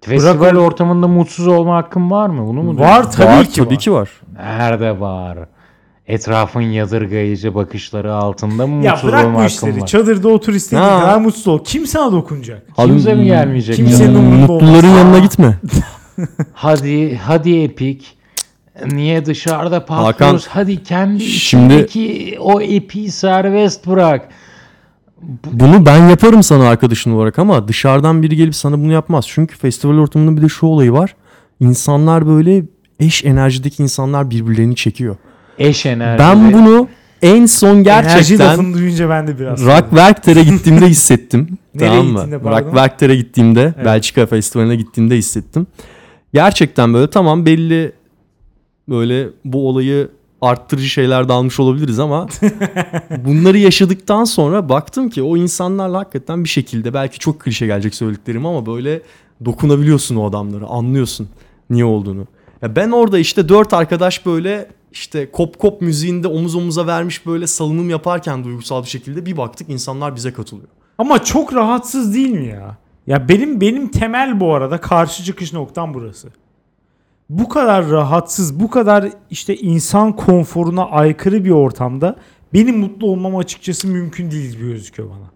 [0.00, 2.46] Festival Bırak- ortamında mutsuz olma hakkım var mı?
[2.46, 3.10] Bunu mu Var diyorsun?
[3.10, 3.78] tabii var, ki tabii var.
[3.78, 4.10] ki var.
[4.36, 5.38] Nerede var?
[6.06, 9.80] Etrafın yadırgayıcı bakışları altında mı Ya mutsuz bırak olma bu hakkım işleri.
[9.80, 9.86] var?
[9.86, 11.58] Çadırda otur istediğin kadar mutsuz ol.
[11.64, 12.62] Kim sana dokunacak?
[12.76, 13.76] Kimse Abi, mi gelmeyecek?
[13.76, 14.18] kimsenin yanına?
[14.28, 14.68] umurunda olmaz.
[14.70, 15.58] Mutluların yanına gitme.
[16.52, 18.06] Hadi, hadi Epic.
[18.86, 20.46] Niye dışarıda Hakan, patlıyoruz?
[20.48, 24.28] Hadi kendi şimdi- içindeki o Epic'i serbest bırak.
[25.52, 29.24] Bunu ben yaparım sana arkadaşın olarak ama dışarıdan biri gelip sana bunu yapmaz.
[29.28, 31.16] Çünkü festival ortamında bir de şu olayı var.
[31.60, 32.64] İnsanlar böyle
[33.00, 35.16] eş enerjideki insanlar birbirlerini çekiyor.
[35.58, 36.18] Eş enerji.
[36.18, 36.88] Ben bunu
[37.22, 39.66] en son Enerji gerçekten lafını duyunca ben de biraz.
[39.66, 41.58] Rockwerkter'e gittiğimde hissettim.
[41.78, 42.26] Tamam mı?
[42.32, 43.84] Rockwerkter'e gittiğimde, Evet.
[43.84, 45.66] Belçika Festivali'ne gittiğimde hissettim.
[46.34, 47.92] Gerçekten böyle tamam belli
[48.88, 50.08] böyle bu olayı
[50.42, 52.26] arttırıcı şeyler de almış olabiliriz ama
[53.24, 58.46] bunları yaşadıktan sonra baktım ki o insanlarla hakikaten bir şekilde belki çok klişe gelecek söylediklerim
[58.46, 59.02] ama böyle
[59.44, 61.28] dokunabiliyorsun o adamlara anlıyorsun
[61.70, 62.26] niye olduğunu.
[62.62, 67.46] Ya ben orada işte dört arkadaş böyle işte kop kop müziğinde omuz omuza vermiş böyle
[67.46, 70.68] salınım yaparken duygusal bir şekilde bir baktık insanlar bize katılıyor.
[70.98, 72.76] Ama çok rahatsız değil mi ya?
[73.06, 76.28] Ya benim benim temel bu arada karşı çıkış noktam burası.
[77.38, 82.16] Bu kadar rahatsız, bu kadar işte insan konforuna aykırı bir ortamda
[82.54, 85.30] benim mutlu olmam açıkçası mümkün değil gibi gözüküyor bana.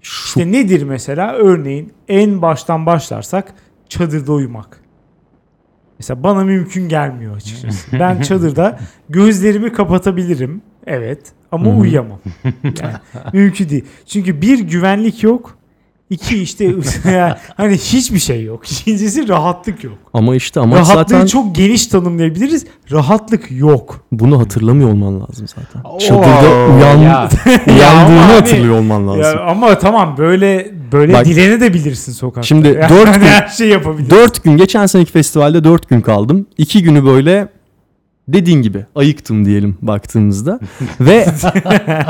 [0.00, 1.32] Şu İşte nedir mesela?
[1.32, 3.54] Örneğin en baştan başlarsak
[3.88, 4.80] çadırda uyumak.
[5.98, 7.92] Mesela bana mümkün gelmiyor açıkçası.
[8.00, 10.62] Ben çadırda gözlerimi kapatabilirim.
[10.86, 12.20] Evet ama uyuyamam.
[12.64, 12.94] Yani
[13.32, 13.84] mümkün değil.
[14.06, 15.58] Çünkü bir güvenlik yok.
[16.10, 16.74] İki işte
[17.56, 18.72] hani hiçbir şey yok.
[18.72, 19.94] İkincisi rahatlık yok.
[20.14, 22.66] Ama işte ama Rahatlığı zaten çok geniş tanımlayabiliriz.
[22.92, 24.00] Rahatlık yok.
[24.12, 25.90] bunu hatırlamıyor olman lazım zaten.
[25.90, 27.28] Oo, Çadırda uyan, ya.
[27.66, 29.22] uyandığını ama hani- hatırlıyor olman lazım.
[29.22, 32.42] Ya ama tamam böyle böyle Bak, dilene de bilirsin sokakta.
[32.46, 34.10] şimdi Yani dört hani gün- her şey yapabilirsin.
[34.16, 36.46] Dört gün geçen seneki festivalde dört gün kaldım.
[36.58, 37.48] İki günü böyle
[38.32, 40.60] dediğin gibi ayıktım diyelim baktığımızda.
[41.00, 41.26] Ve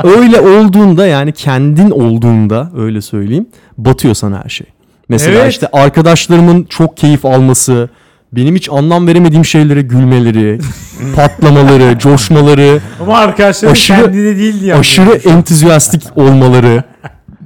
[0.03, 3.45] öyle olduğunda yani kendin olduğunda öyle söyleyeyim
[3.77, 4.67] batıyor sana her şey.
[5.09, 5.51] Mesela Evet.
[5.51, 7.89] işte arkadaşlarımın çok keyif alması,
[8.33, 10.59] benim hiç anlam veremediğim şeylere gülmeleri,
[11.15, 14.79] patlamaları, coşmaları, Ama arkadaşlar Aşırı- kendine değildi yani.
[14.79, 16.83] aşırı entüzyastik olmaları,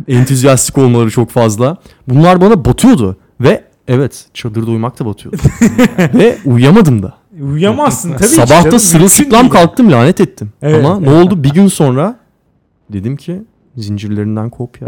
[0.08, 1.78] entüzyastik olmaları çok fazla.
[2.08, 5.38] Bunlar bana batıyordu ve evet çadırda uyumak da batıyordu.
[6.14, 7.14] ve uyuyamadım da.
[7.42, 9.52] Uyuyamazsın tabii ki Sabah canım, da mümkün sırılsıklam değil.
[9.52, 10.52] kalktım lanet ettim.
[10.62, 12.20] Evet, Ama ne oldu bir gün sonra
[12.90, 13.42] dedim ki
[13.78, 14.88] zincirlerinden kop ya.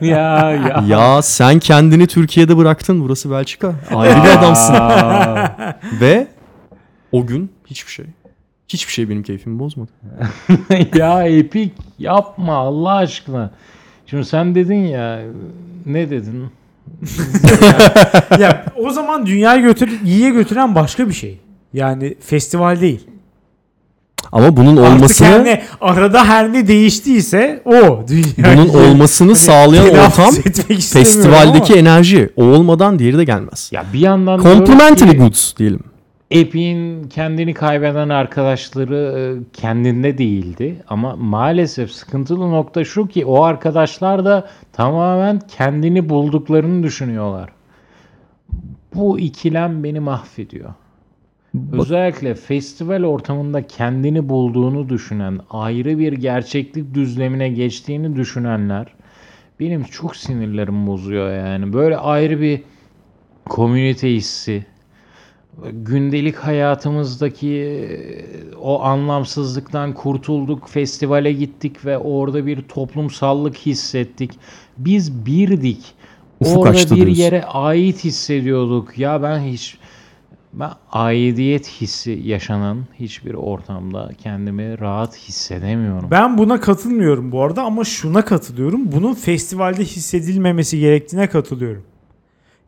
[0.08, 0.84] ya ya.
[0.88, 3.74] ya sen kendini Türkiye'de bıraktın burası Belçika.
[3.94, 4.74] Ayrı bir adamsın.
[6.00, 6.26] Ve
[7.12, 8.06] o gün hiçbir şey.
[8.68, 9.90] Hiçbir şey benim keyfimi bozmadı.
[10.94, 13.50] ya epik yapma Allah aşkına.
[14.06, 15.20] Şimdi sen dedin ya
[15.86, 16.44] ne dedin?
[18.38, 21.40] ya o zaman dünyayı götür iyiye götüren başka bir şey.
[21.72, 23.06] Yani festival değil.
[24.32, 28.56] Ama bunun Artık olmasını her ne arada her ne değiştiyse o dünya.
[28.56, 30.30] bunun olmasını sağlayan ortam
[30.80, 31.80] festivaldeki ama.
[31.80, 32.30] enerji.
[32.36, 33.70] O olmadan diğeri de gelmez.
[33.72, 35.80] Ya bir yandan Complementary ki, goods diyelim.
[36.30, 39.20] Epic'in kendini kaybeden arkadaşları e,
[39.52, 40.82] kendinde değildi.
[40.88, 47.50] Ama maalesef sıkıntılı nokta şu ki o arkadaşlar da tamamen kendini bulduklarını düşünüyorlar.
[48.94, 50.70] Bu ikilem beni mahvediyor.
[51.72, 58.86] Özellikle festival ortamında kendini bulduğunu düşünen, ayrı bir gerçeklik düzlemine geçtiğini düşünenler
[59.60, 61.72] benim çok sinirlerim bozuyor yani.
[61.72, 62.62] Böyle ayrı bir
[63.48, 64.66] komünite hissi,
[65.72, 74.30] gündelik hayatımızdaki e, o anlamsızlıktan kurtulduk, festivale gittik ve orada bir toplumsallık hissettik.
[74.78, 75.94] Biz birdik.
[76.40, 77.14] Ufuk orada bir diyorsun.
[77.14, 78.98] yere ait hissediyorduk.
[78.98, 79.78] Ya ben hiç
[80.52, 86.10] ben aidiyet hissi yaşanan hiçbir ortamda kendimi rahat hissedemiyorum.
[86.10, 88.92] Ben buna katılmıyorum bu arada ama şuna katılıyorum.
[88.92, 91.82] Bunun festivalde hissedilmemesi gerektiğine katılıyorum.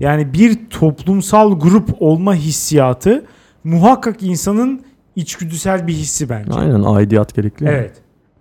[0.01, 3.25] Yani bir toplumsal grup olma hissiyatı
[3.65, 4.83] muhakkak insanın
[5.17, 6.53] içgüdüsel bir hissi bence.
[6.53, 7.67] Aynen aidiyat gerekli.
[7.67, 7.93] Evet.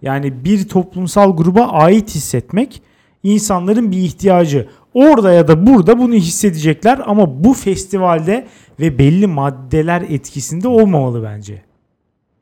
[0.02, 2.82] Yani bir toplumsal gruba ait hissetmek
[3.24, 4.68] insanların bir ihtiyacı.
[4.94, 8.48] Orada ya da burada bunu hissedecekler ama bu festivalde
[8.80, 11.62] ve belli maddeler etkisinde olmamalı bence.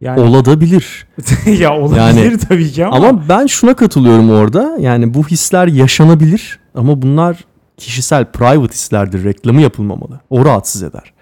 [0.01, 1.07] Yani Olabilir.
[1.59, 4.77] ya olabilir Yani- tabii ki ama, Ama ben şuna katılıyorum orada.
[4.79, 7.45] Yani bu hisler yaşanabilir ama bunlar
[7.77, 9.23] kişisel, private hislerdir.
[9.23, 10.19] Reklamı yapılmamalı.
[10.29, 11.13] O rahatsız eder.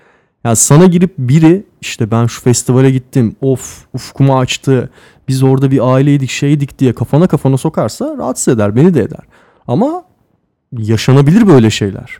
[0.43, 3.35] Yani sana girip biri işte ben şu festivale gittim.
[3.41, 4.89] Of ufkumu açtı.
[5.27, 8.75] Biz orada bir aileydik şeydik diye kafana kafana sokarsa rahatsız eder.
[8.75, 9.19] Beni de eder.
[9.67, 10.03] Ama
[10.77, 12.17] yaşanabilir böyle şeyler.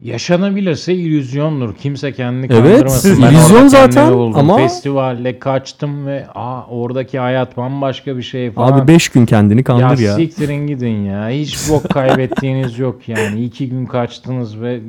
[0.00, 1.74] Yaşanabilirse illüzyondur.
[1.74, 3.22] Kimse kendini Evet, kandırmasın.
[3.22, 4.38] Ben illüzyon orada zaten kendimi buldum.
[4.40, 8.72] ama- Festivalle kaçtım ve aa, oradaki hayat bambaşka bir şey falan.
[8.78, 10.14] Abi 5 gün kendini kandır ya, ya.
[10.16, 11.28] siktirin gidin ya.
[11.28, 13.44] Hiç bok kaybettiğiniz yok yani.
[13.44, 14.80] İki gün kaçtınız ve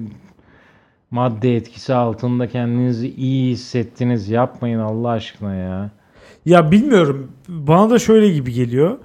[1.11, 4.29] madde etkisi altında kendinizi iyi hissettiniz.
[4.29, 5.89] Yapmayın Allah aşkına ya.
[6.45, 8.97] ya bilmiyorum bana da şöyle gibi geliyor.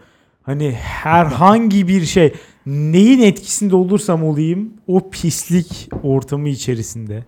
[0.42, 2.32] Hani herhangi bir şey
[2.66, 7.24] neyin etkisinde olursam olayım o pislik ortamı içerisinde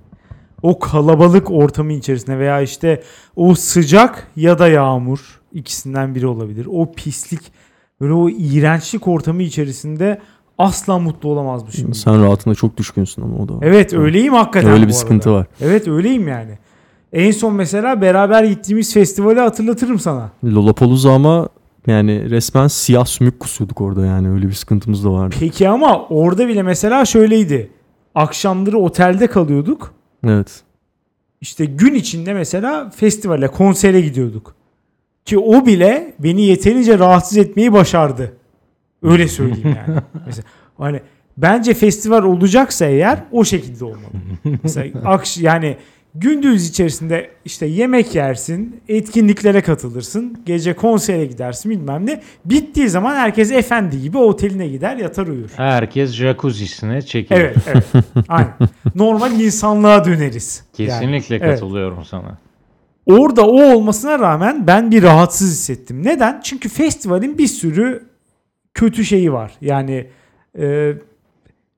[0.63, 3.03] o kalabalık ortamı içerisinde veya işte
[3.37, 6.69] o sıcak ya da yağmur ikisinden biri olabilir.
[6.71, 7.41] O pislik
[8.01, 10.21] böyle o iğrençlik ortamı içerisinde
[10.59, 11.95] asla mutlu olamazmışım.
[11.95, 13.53] Sen rahatına çok düşkünsün ama o da.
[13.63, 15.47] Evet öyleyim hakikaten Öyle bu bir sıkıntı var.
[15.61, 16.59] Evet öyleyim yani.
[17.13, 20.31] En son mesela beraber gittiğimiz festivali hatırlatırım sana.
[20.45, 21.49] Lollapalooza ama
[21.87, 25.37] yani resmen siyah sümük kusuyorduk orada yani öyle bir sıkıntımız da vardı.
[25.41, 27.71] Peki ama orada bile mesela şöyleydi.
[28.15, 29.95] Akşamları otelde kalıyorduk.
[30.27, 30.63] Evet.
[31.41, 34.55] İşte gün içinde mesela festivale, konsere gidiyorduk.
[35.25, 38.37] Ki o bile beni yeterince rahatsız etmeyi başardı.
[39.03, 40.01] Öyle söyleyeyim yani.
[40.27, 40.45] mesela
[40.79, 41.01] hani
[41.37, 44.13] bence festival olacaksa eğer o şekilde olmalı.
[44.63, 45.77] Mesela akş yani
[46.21, 52.23] gündüz içerisinde işte yemek yersin, etkinliklere katılırsın, gece konsere gidersin bilmem ne.
[52.45, 55.51] Bittiği zaman herkes efendi gibi oteline gider yatar uyur.
[55.57, 57.41] Herkes jacuzzi'sine çekilir.
[57.41, 57.85] Evet, evet.
[58.29, 58.55] Aynen.
[58.95, 60.65] Normal insanlığa döneriz.
[60.79, 60.89] Yani.
[60.89, 61.51] Kesinlikle evet.
[61.51, 62.39] katılıyorum sana.
[63.07, 66.03] Orada o olmasına rağmen ben bir rahatsız hissettim.
[66.05, 66.41] Neden?
[66.45, 68.07] Çünkü festivalin bir sürü
[68.75, 69.53] kötü şeyi var.
[69.61, 70.07] Yani
[70.59, 70.93] e,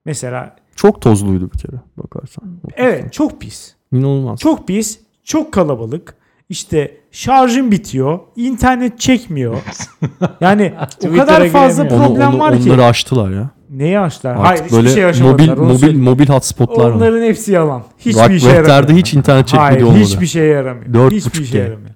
[0.04, 2.44] mesela Çok tozluydu bir kere bakarsan.
[2.76, 3.77] evet çok pis.
[3.92, 4.40] İnanılmaz.
[4.40, 6.14] Çok pis, çok kalabalık.
[6.48, 9.56] İşte şarjın bitiyor, internet çekmiyor.
[10.40, 12.06] Yani o Twitter'a kadar fazla giremiyor.
[12.08, 12.62] Onu- problem onu- var ki.
[12.72, 13.50] Onları aştılar ya.
[13.70, 14.32] Neyi açtılar?
[14.34, 15.32] Artık Hayır hiçbir böyle şey yaşamadılar.
[15.48, 16.04] mobil onu mobil söyleyeyim.
[16.04, 16.90] mobil hotspotlar var.
[16.90, 17.82] Onların hepsi yalan.
[17.98, 18.98] Hiçbir Rock- işe yaramıyor.
[18.98, 19.98] Hiç internet çekmedi Hayır olmadı.
[19.98, 20.94] hiçbir şey yaramıyor.
[20.94, 21.58] Dört hiçbir buçuk şey G.
[21.68, 21.94] yaramıyor.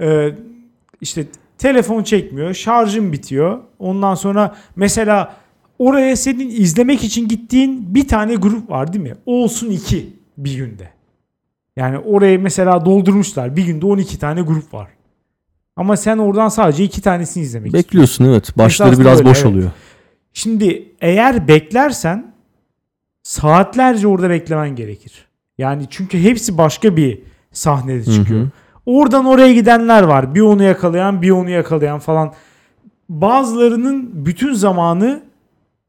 [0.00, 0.34] Ee,
[1.00, 1.24] işte
[1.58, 3.58] telefon çekmiyor, şarjın bitiyor.
[3.78, 5.34] Ondan sonra mesela
[5.78, 9.14] oraya senin izlemek için gittiğin bir tane grup var değil mi?
[9.26, 10.88] Olsun iki bir günde.
[11.76, 13.56] Yani orayı mesela doldurmuşlar.
[13.56, 14.88] Bir günde 12 tane grup var.
[15.76, 17.88] Ama sen oradan sadece iki tanesini izlemek istiyorsun.
[17.88, 18.58] Bekliyorsun evet.
[18.58, 19.46] Başları Esasında biraz öyle, boş evet.
[19.46, 19.70] oluyor.
[20.32, 22.34] Şimdi eğer beklersen
[23.22, 25.26] saatlerce orada beklemen gerekir.
[25.58, 28.40] Yani çünkü hepsi başka bir sahnede çıkıyor.
[28.40, 28.50] hı.
[28.86, 30.34] Oradan oraya gidenler var.
[30.34, 32.34] Bir onu yakalayan, bir onu yakalayan falan.
[33.08, 35.22] Bazılarının bütün zamanı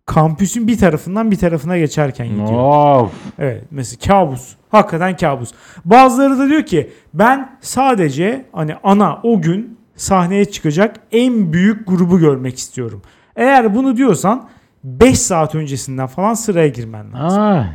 [0.06, 3.02] kampüsün bir tarafından bir tarafına geçerken gidiyor.
[3.02, 3.12] Of.
[3.40, 4.56] Evet mesela kabus.
[4.70, 5.50] Hakikaten kabus.
[5.86, 12.20] Bazıları da diyor ki ben sadece hani ana o gün sahneye çıkacak en büyük grubu
[12.20, 13.02] görmek istiyorum.
[13.36, 14.48] Eğer bunu diyorsan
[14.84, 17.42] 5 saat öncesinden falan sıraya girmen lazım.
[17.44, 17.66] Aa,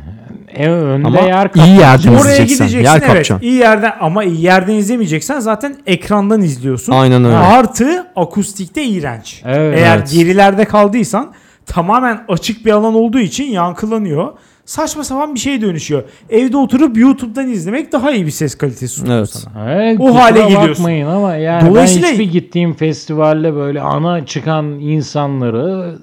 [0.47, 2.67] ev önde Ama yer iyi yerden Oraya izleyeceksen.
[2.67, 3.07] gideceksin Yer evet.
[3.07, 3.39] kapacaksın.
[3.47, 6.93] iyi yerden ama iyi yerden izlemeyeceksen zaten ekrandan izliyorsun.
[6.93, 7.35] Aynen öyle.
[7.37, 9.41] Artı akustikte iğrenç.
[9.45, 9.77] Evet.
[9.79, 10.11] Eğer Evet.
[10.11, 11.33] gerilerde kaldıysan
[11.75, 14.33] tamamen açık bir alan olduğu için yankılanıyor.
[14.65, 16.03] Saçma sapan bir şeye dönüşüyor.
[16.29, 19.29] Evde oturup YouTube'dan izlemek daha iyi bir ses kalitesi sunuyor Evet.
[19.29, 19.73] sana.
[19.73, 20.69] Evet, O hale geliyorsun.
[20.69, 25.95] bakmayın ama yani Dolayısıyla- ben hiçbir gittiğim festivalde böyle ana çıkan insanları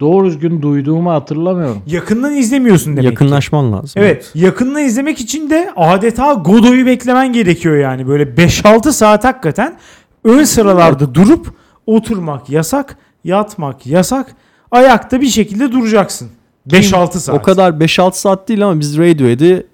[0.00, 1.82] doğru düzgün duyduğumu hatırlamıyorum.
[1.86, 3.06] Yakından izlemiyorsun demek ki.
[3.24, 4.02] Yakınlaşman lazım.
[4.02, 4.30] Evet.
[4.34, 8.08] Yakından izlemek için de adeta Godoy'u beklemen gerekiyor yani.
[8.08, 9.76] Böyle 5-6 saat hakikaten
[10.24, 11.46] ön sıralarda durup
[11.86, 14.34] oturmak yasak, yatmak yasak.
[14.70, 16.28] Ayakta bir şekilde duracaksın.
[16.68, 17.36] 5-6 saat.
[17.38, 19.66] O kadar 5-6 saat değil ama biz Radiohead'i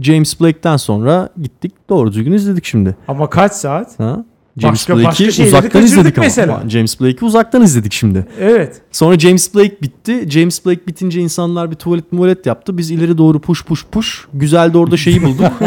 [0.00, 2.96] James Blake'ten sonra gittik doğru düzgün izledik şimdi.
[3.08, 4.00] Ama kaç saat?
[4.00, 4.24] Ha?
[4.56, 6.24] James Blake'i uzaktan izledik ama.
[6.24, 6.62] mesela.
[6.68, 8.26] James Blake'i uzaktan izledik şimdi.
[8.40, 8.82] Evet.
[8.92, 10.30] Sonra James Blake bitti.
[10.30, 12.78] James Blake bitince insanlar bir tuvalet muvalet yaptı.
[12.78, 14.24] Biz ileri doğru push push push.
[14.34, 15.52] Güzel de orada şeyi bulduk.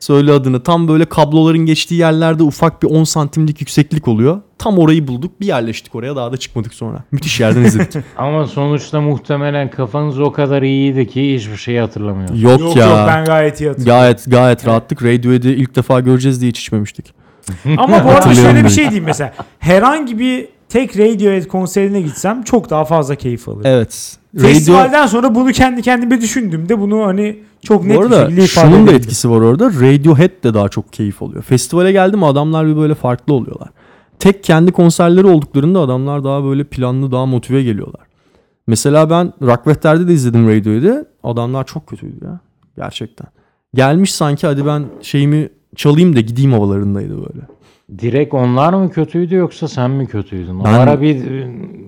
[0.00, 0.62] Söyle adını.
[0.62, 4.40] Tam böyle kabloların geçtiği yerlerde ufak bir 10 santimlik yükseklik oluyor.
[4.58, 5.40] Tam orayı bulduk.
[5.40, 6.16] Bir yerleştik oraya.
[6.16, 7.04] Daha da çıkmadık sonra.
[7.12, 8.04] Müthiş yerden izledik.
[8.16, 12.40] Ama sonuçta muhtemelen kafanız o kadar iyiydi ki hiçbir şeyi hatırlamıyorum.
[12.40, 12.86] yok, Yok ya.
[12.86, 14.00] yok ben gayet iyi hatırlıyorum.
[14.00, 15.02] Gayet gayet rahattık.
[15.02, 17.14] Radiohead'i ilk defa göreceğiz diye hiç içmemiştik.
[17.76, 19.34] Ama bu arada şöyle bir şey diyeyim mesela.
[19.58, 23.62] Herhangi bir tek Radiohead konserine gitsem çok daha fazla keyif alırım.
[23.64, 24.16] Evet.
[24.36, 28.44] Radio, Festivalden sonra bunu kendi kendime düşündüğümde bunu hani çok net bu bir arada şekilde
[28.44, 29.66] ifade şunun da etkisi var orada.
[29.66, 31.42] Radiohead de daha çok keyif oluyor.
[31.42, 33.68] Festivale geldi mi adamlar bir böyle farklı oluyorlar.
[34.18, 38.00] Tek kendi konserleri olduklarında adamlar daha böyle planlı, daha motive geliyorlar.
[38.66, 41.04] Mesela ben Rockwester'de de izledim Radiohead'i.
[41.24, 42.40] Adamlar çok kötüydü ya.
[42.76, 43.26] Gerçekten.
[43.74, 47.46] Gelmiş sanki hadi ben şeyimi çalayım da gideyim havalarındaydı böyle.
[47.98, 50.64] Direkt onlar mı kötüydü yoksa sen mi kötüydün?
[50.64, 51.24] Ben- ara bir,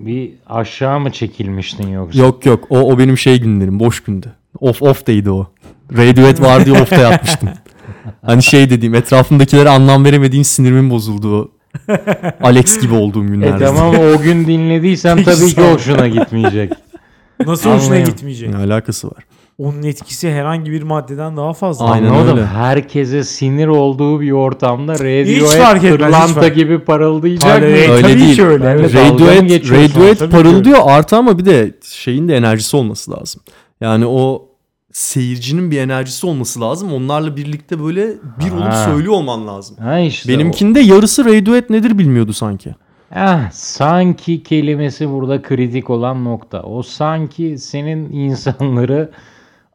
[0.05, 2.19] bir aşağı mı çekilmiştin yoksa?
[2.21, 4.27] Yok yok o, o benim şey günlerim boş gündü.
[4.59, 5.47] Off off day'di o.
[5.97, 7.49] Radiohead var diye off'ta yatmıştım.
[8.25, 11.51] Hani şey dediğim etrafımdakilere anlam veremediğim sinirimin bozulduğu
[12.43, 13.65] Alex gibi olduğum E günlerde.
[13.65, 16.73] tamam o gün dinlediysen tabii ki hoşuna gitmeyecek.
[17.45, 18.49] Nasıl hoşuna gitmeyecek?
[18.49, 19.23] Ne alakası var?
[19.57, 21.85] Onun etkisi herhangi bir maddeden daha fazla.
[21.91, 22.37] Aynen Anladım.
[22.37, 22.45] öyle.
[22.47, 27.93] Herkese sinir olduğu bir ortamda Radiohead pırlanta gibi parıldayacak Öyle, mı?
[27.93, 28.35] Öyle tabii değil.
[28.35, 28.65] ki öyle.
[28.69, 29.69] Evet, Radiohead?
[29.71, 33.41] Radiohead parıldıyor artı ama bir de şeyin de enerjisi olması lazım.
[33.81, 34.48] Yani o
[34.91, 36.93] seyircinin bir enerjisi olması lazım.
[36.93, 38.07] Onlarla birlikte böyle
[38.39, 38.85] bir olup Ha.
[38.85, 39.77] söylüyor olman lazım.
[39.79, 42.69] Ha işte Benimkinde yarısı Radiohead nedir bilmiyordu sanki.
[42.69, 42.73] o.
[43.15, 46.61] Ah, sanki kelimesi burada kritik olan nokta.
[46.63, 49.09] O sanki senin insanları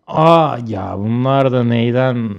[0.07, 2.31] aa ya bunlar da neyden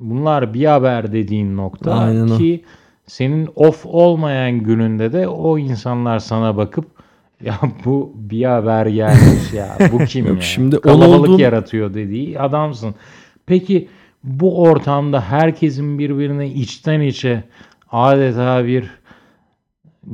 [0.00, 2.38] bunlar bir haber dediğin nokta Aynen o.
[2.38, 2.64] ki
[3.06, 6.84] senin off olmayan gününde de o insanlar sana bakıp
[7.44, 9.76] ya bu bir haber gelmiş ya.
[9.92, 10.40] Bu kim ya?
[10.40, 12.94] şimdi kalabalık olduğun- yaratıyor dediği adamsın.
[13.46, 13.88] Peki
[14.24, 17.44] bu ortamda herkesin birbirine içten içe
[17.92, 18.90] adeta bir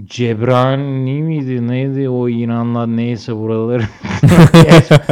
[0.05, 3.83] Cebrani miydi neydi o inanlar neyse buraları.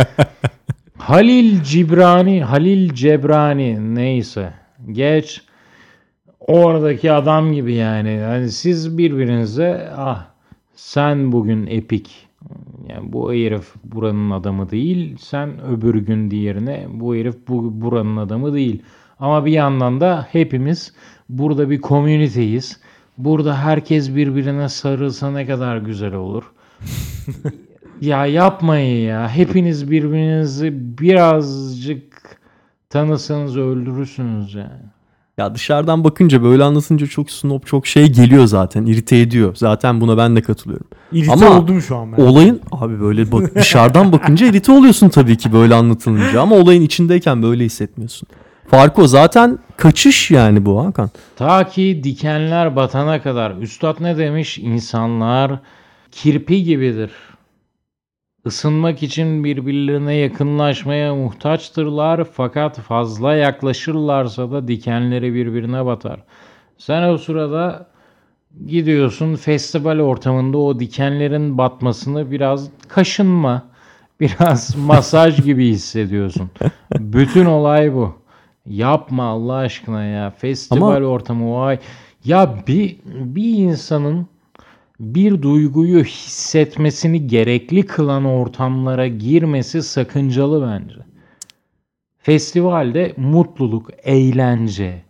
[0.99, 4.53] Halil Cibrani Halil Cebrani neyse.
[4.93, 5.43] Geç.
[6.41, 8.21] Oradaki adam gibi yani.
[8.27, 10.28] Hani siz birbirinize ah
[10.79, 12.29] sen bugün epik
[12.89, 18.55] yani bu herif buranın adamı değil sen öbür gün diğerine bu herif bu buranın adamı
[18.55, 18.83] değil
[19.19, 20.95] Ama bir yandan da hepimiz
[21.29, 22.81] burada bir komüniteyiz.
[23.19, 26.53] Burada herkes birbirine sarılsa ne kadar güzel olur.
[28.01, 29.29] ya yapmayın ya.
[29.29, 32.39] Hepiniz birbirinizi birazcık
[32.91, 34.98] tanısanız öldürürsünüz yani.
[35.39, 38.87] Ya dışarıdan bakınca böyle anlatınca çok snob çok şey geliyor zaten.
[38.87, 39.55] irite ediyor.
[39.57, 40.87] Zaten buna ben de katılıyorum.
[41.13, 42.23] İrite Ama oldum şu an ben.
[42.23, 47.43] Olayın abi böyle bak, dışarıdan bakınca irite oluyorsun tabii ki böyle anlatılınca ama olayın içindeyken
[47.43, 48.29] böyle hissetmiyorsun.
[48.71, 51.11] Fark o zaten kaçış yani bu Hakan.
[51.37, 53.57] Ta ki dikenler batana kadar.
[53.61, 54.59] Üstad ne demiş?
[54.59, 55.53] İnsanlar
[56.13, 57.11] kirpi gibidir.
[58.47, 66.21] Isınmak için birbirlerine yakınlaşmaya muhtaçtırlar fakat fazla yaklaşırlarsa da dikenleri birbirine batar.
[66.79, 67.87] Sen o sırada
[68.67, 73.63] gidiyorsun festival ortamında o dikenlerin batmasını biraz kaşınma,
[74.21, 76.51] biraz masaj gibi hissediyorsun.
[76.99, 78.15] Bütün olay bu.
[78.67, 80.31] Yapma Allah aşkına ya.
[80.31, 81.79] Festival Ama- ortamı vay.
[82.25, 84.27] Ya bir bir insanın
[85.01, 90.95] bir duyguyu hissetmesini gerekli kılan ortamlara girmesi sakıncalı bence.
[92.19, 95.03] Festivalde mutluluk, eğlence,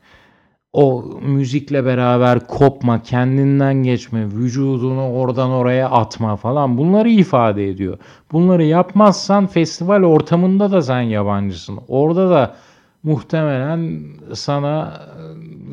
[0.73, 7.99] o müzikle beraber kopma, kendinden geçme, vücudunu oradan oraya atma falan bunları ifade ediyor.
[8.33, 11.79] Bunları yapmazsan festival ortamında da sen yabancısın.
[11.89, 12.57] Orada da
[13.03, 14.03] muhtemelen
[14.35, 15.23] sana e,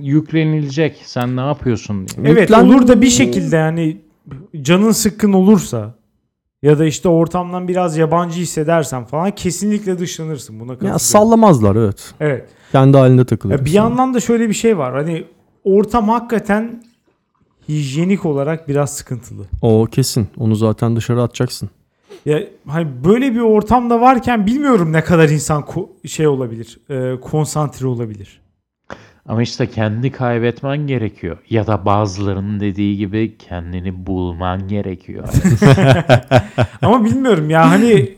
[0.02, 1.02] yüklenilecek.
[1.06, 2.28] Sen ne yapıyorsun diye.
[2.30, 4.02] Evet Yüklen- olur da bir şekilde yani
[4.62, 5.96] canın sıkkın olursa
[6.62, 12.14] ya da işte ortamdan biraz yabancı hissedersen falan kesinlikle dışlanırsın buna Ya sallamazlar evet.
[12.20, 12.50] Evet.
[12.72, 13.60] Kendi halinde takılıyor.
[13.60, 14.94] Ya bir yandan da şöyle bir şey var.
[14.94, 15.26] Hani
[15.64, 16.84] ortam hakikaten
[17.70, 19.44] hijyenik olarak biraz sıkıntılı.
[19.62, 20.28] O kesin.
[20.38, 21.70] Onu zaten dışarı atacaksın.
[22.25, 27.88] Ya hani böyle bir ortamda varken bilmiyorum ne kadar insan ko- şey olabilir, e, konsantre
[27.88, 28.41] olabilir.
[29.28, 31.38] Ama işte kendi kaybetmen gerekiyor.
[31.49, 35.28] Ya da bazılarının dediği gibi kendini bulman gerekiyor.
[36.82, 38.10] Ama bilmiyorum ya hani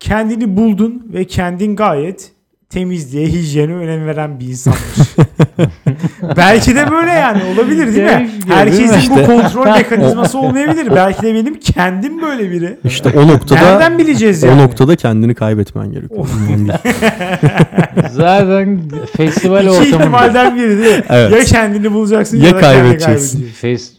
[0.00, 2.32] kendini buldun ve kendin gayet
[2.68, 5.16] temizliğe, hijyene önem veren bir insanmış.
[6.36, 8.30] Belki de böyle yani olabilir değil mi?
[8.48, 9.16] Herkesin değil mi?
[9.18, 10.88] bu kontrol mekanizması olmayabilir.
[10.94, 12.78] Belki de benim kendim böyle biri.
[12.84, 14.62] İşte o noktada Nereden bileceğiz o yani?
[14.62, 16.26] noktada kendini kaybetmen gerekiyor.
[18.10, 18.80] Zaten
[19.16, 21.04] festival İki ortamında ihtimalden biri değil mi?
[21.08, 21.32] Evet.
[21.32, 23.50] Ya kendini bulacaksın ya, Ya da kaybedeceksin.
[23.62, 23.92] fes-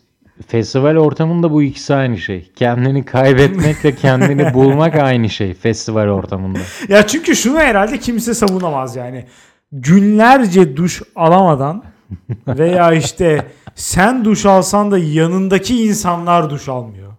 [0.47, 2.51] festival ortamında bu ikisi aynı şey.
[2.55, 6.59] Kendini kaybetmekle kendini bulmak aynı şey festival ortamında.
[6.89, 9.25] Ya çünkü şunu herhalde kimse savunamaz yani.
[9.71, 11.83] Günlerce duş alamadan
[12.47, 13.45] veya işte
[13.75, 17.11] sen duş alsan da yanındaki insanlar duş almıyor.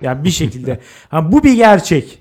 [0.00, 0.80] Yani bir şekilde.
[1.08, 2.18] Ha, bu bir gerçek.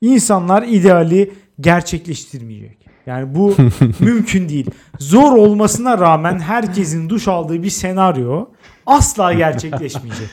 [0.00, 2.78] İnsanlar ideali gerçekleştirmeyecek.
[3.06, 3.54] Yani bu
[4.00, 4.70] mümkün değil.
[4.98, 8.48] Zor olmasına rağmen herkesin duş aldığı bir senaryo
[8.86, 10.28] asla gerçekleşmeyecek.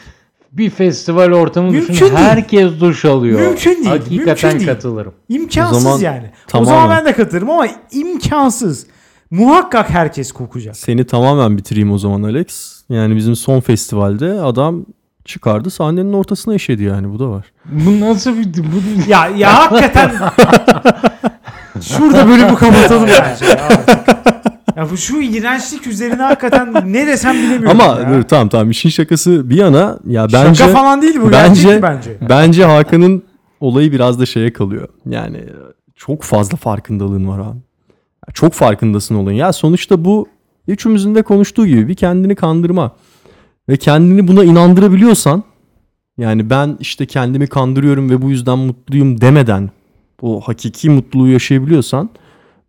[0.51, 2.05] Bir festival ortamı Mümkün düşün.
[2.05, 2.17] değil.
[2.17, 3.39] Herkes duş alıyor.
[3.39, 4.65] Mümkün değil, Hakikaten mümkün değil.
[4.75, 5.13] katılırım.
[5.29, 6.31] İmkansız O zaman yani.
[6.47, 6.71] O tamamen.
[6.73, 8.87] zaman ben de katılırım ama imkansız.
[9.33, 10.77] Muhakkak herkes kokacak.
[10.77, 12.79] Seni tamamen bitireyim o zaman Alex.
[12.89, 14.85] Yani bizim son festivalde adam
[15.25, 17.45] çıkardı sahnenin ortasına eşedi yani bu da var.
[17.65, 18.45] Bu nasıl bir...
[18.45, 19.09] Bu...
[19.09, 20.11] Ya ya hakikaten
[21.81, 24.07] şurada bölümü kapatalım bence ya artık.
[24.77, 28.09] Ya bu şu iğrençlik üzerine hakikaten ne desem bilemiyorum Ama ya.
[28.09, 32.17] dur, tamam tamam işin şakası bir yana ya bence Şaka falan değil bu bence bence.
[32.29, 33.23] bence Hakan'ın
[33.59, 34.87] olayı biraz da şeye kalıyor.
[35.09, 35.43] Yani
[35.95, 37.57] çok fazla farkındalığın var abi.
[38.33, 39.37] Çok farkındasın olayın.
[39.37, 40.27] Ya sonuçta bu
[40.67, 42.91] üçümüzün de konuştuğu gibi bir kendini kandırma.
[43.69, 45.43] Ve kendini buna inandırabiliyorsan
[46.17, 49.69] yani ben işte kendimi kandırıyorum ve bu yüzden mutluyum demeden
[50.21, 52.09] o hakiki mutluluğu yaşayabiliyorsan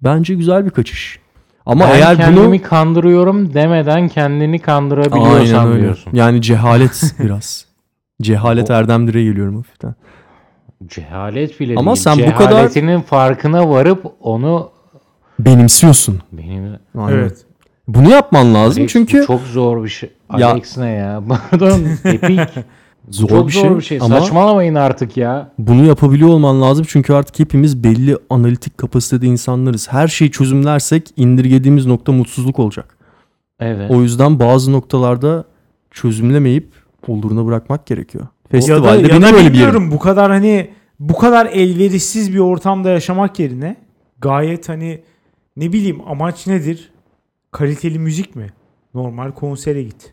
[0.03, 1.19] bence güzel bir kaçış.
[1.67, 6.11] Ama ben eğer kendimi bunu kandırıyorum demeden kendini kandırabiliyorsan Aynen diyorsun.
[6.15, 7.67] Yani cehalet biraz.
[8.23, 9.95] Cehalet Erdemdir'e geliyorum hafiften.
[10.87, 12.03] Cehalet bile Ama değil.
[12.03, 14.71] sen bu kadar- Cehaletinin farkına varıp onu
[15.39, 16.21] Benimsiyorsun.
[16.33, 17.19] benim Aynen.
[17.19, 17.37] Evet.
[17.89, 20.11] Bunu yapman lazım Alex, çünkü bu çok zor bir şey.
[20.39, 21.23] Ya- Alex ne ya?
[21.51, 21.81] Pardon.
[22.05, 22.41] Epik.
[23.09, 23.99] zor, çok bir, zor şey, bir şey.
[24.03, 25.51] ama Saçmalamayın artık ya.
[25.59, 29.93] bunu yapabiliyor olman lazım çünkü artık hepimiz belli analitik kapasitede insanlarız.
[29.93, 32.97] Her şeyi çözümlersek indirgediğimiz nokta mutsuzluk olacak.
[33.61, 33.91] Evet.
[33.91, 35.45] O yüzden bazı noktalarda
[35.91, 36.69] çözümlemeyip
[37.09, 38.25] oluruna bırakmak gerekiyor.
[38.25, 39.53] Ya da, Festivalde ya benim da öyle bir yerim.
[39.53, 40.71] bilmiyorum bu kadar hani
[41.01, 43.77] bu kadar elverişsiz bir ortamda yaşamak yerine
[44.21, 45.03] gayet hani
[45.57, 46.91] ne bileyim amaç nedir?
[47.53, 48.47] Kaliteli müzik mi?
[48.95, 50.13] Normal konsere git.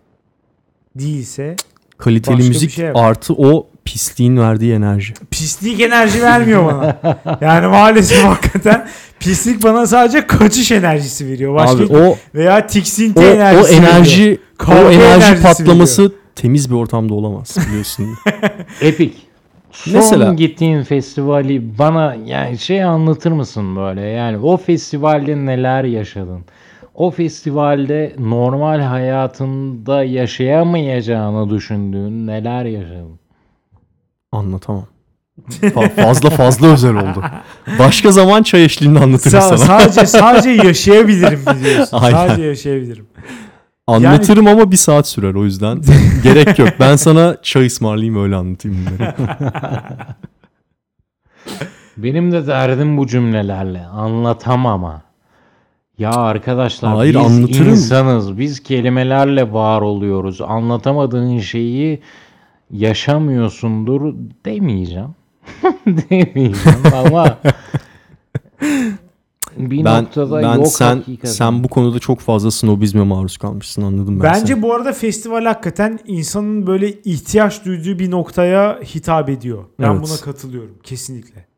[0.95, 1.55] Değilse
[1.97, 2.95] Kaliteli Başka bir müzik şey yap.
[2.97, 5.13] artı o pisliğin verdiği enerji.
[5.31, 6.99] Pislik enerji vermiyor bana.
[7.41, 8.87] Yani maalesef hakikaten
[9.19, 11.55] pislik bana sadece kaçış enerjisi veriyor.
[11.55, 13.89] Başka Abi o veya tiksinti o, o enerjisi veriyor.
[13.93, 18.07] enerji o Kavga enerji patlaması temiz bir ortamda olamaz biliyorsun.
[18.81, 19.20] Epik.
[19.71, 24.01] Son Mesela- gittiğin festivali bana yani şey anlatır mısın böyle?
[24.01, 26.41] Yani o festivalde neler yaşadın?
[26.95, 33.19] O festivalde normal hayatında yaşayamayacağını düşündüğün neler yaşadın?
[34.31, 34.85] Anlatamam.
[35.61, 37.23] Fa- fazla fazla özel oldu.
[37.79, 39.57] Başka zaman çay eşliğinde anlatırım Sa- sana.
[39.57, 41.97] sadece sadece yaşayabilirim biliyorsun.
[42.01, 42.17] Aynen.
[42.27, 43.05] Sadece yaşayabilirim.
[43.87, 45.81] Anlatırım ama bir saat sürer o yüzden.
[46.23, 46.69] Gerek yok.
[46.79, 49.15] Ben sana çay ısmarlayayım öyle anlatayım bunları.
[51.97, 53.85] Benim de derdim bu cümlelerle.
[53.85, 55.01] Anlatamam ha.
[55.97, 57.69] Ya arkadaşlar Hayır, biz anlatırım.
[57.69, 58.37] insanız.
[58.37, 60.41] Biz kelimelerle var oluyoruz.
[60.41, 62.01] Anlatamadığın şeyi
[62.71, 64.13] yaşamıyorsundur
[64.45, 65.15] demeyeceğim.
[65.87, 67.37] demeyeceğim ama
[69.69, 71.29] bir Ben noktada ben yok sen hakikaten.
[71.31, 74.61] sen bu konuda çok fazla snobizme maruz kalmışsın anladım ben Bence seni.
[74.61, 79.63] bu arada festival hakikaten insanın böyle ihtiyaç duyduğu bir noktaya hitap ediyor.
[79.79, 80.01] Ben Evet.
[80.09, 81.50] buna katılıyorum kesinlikle.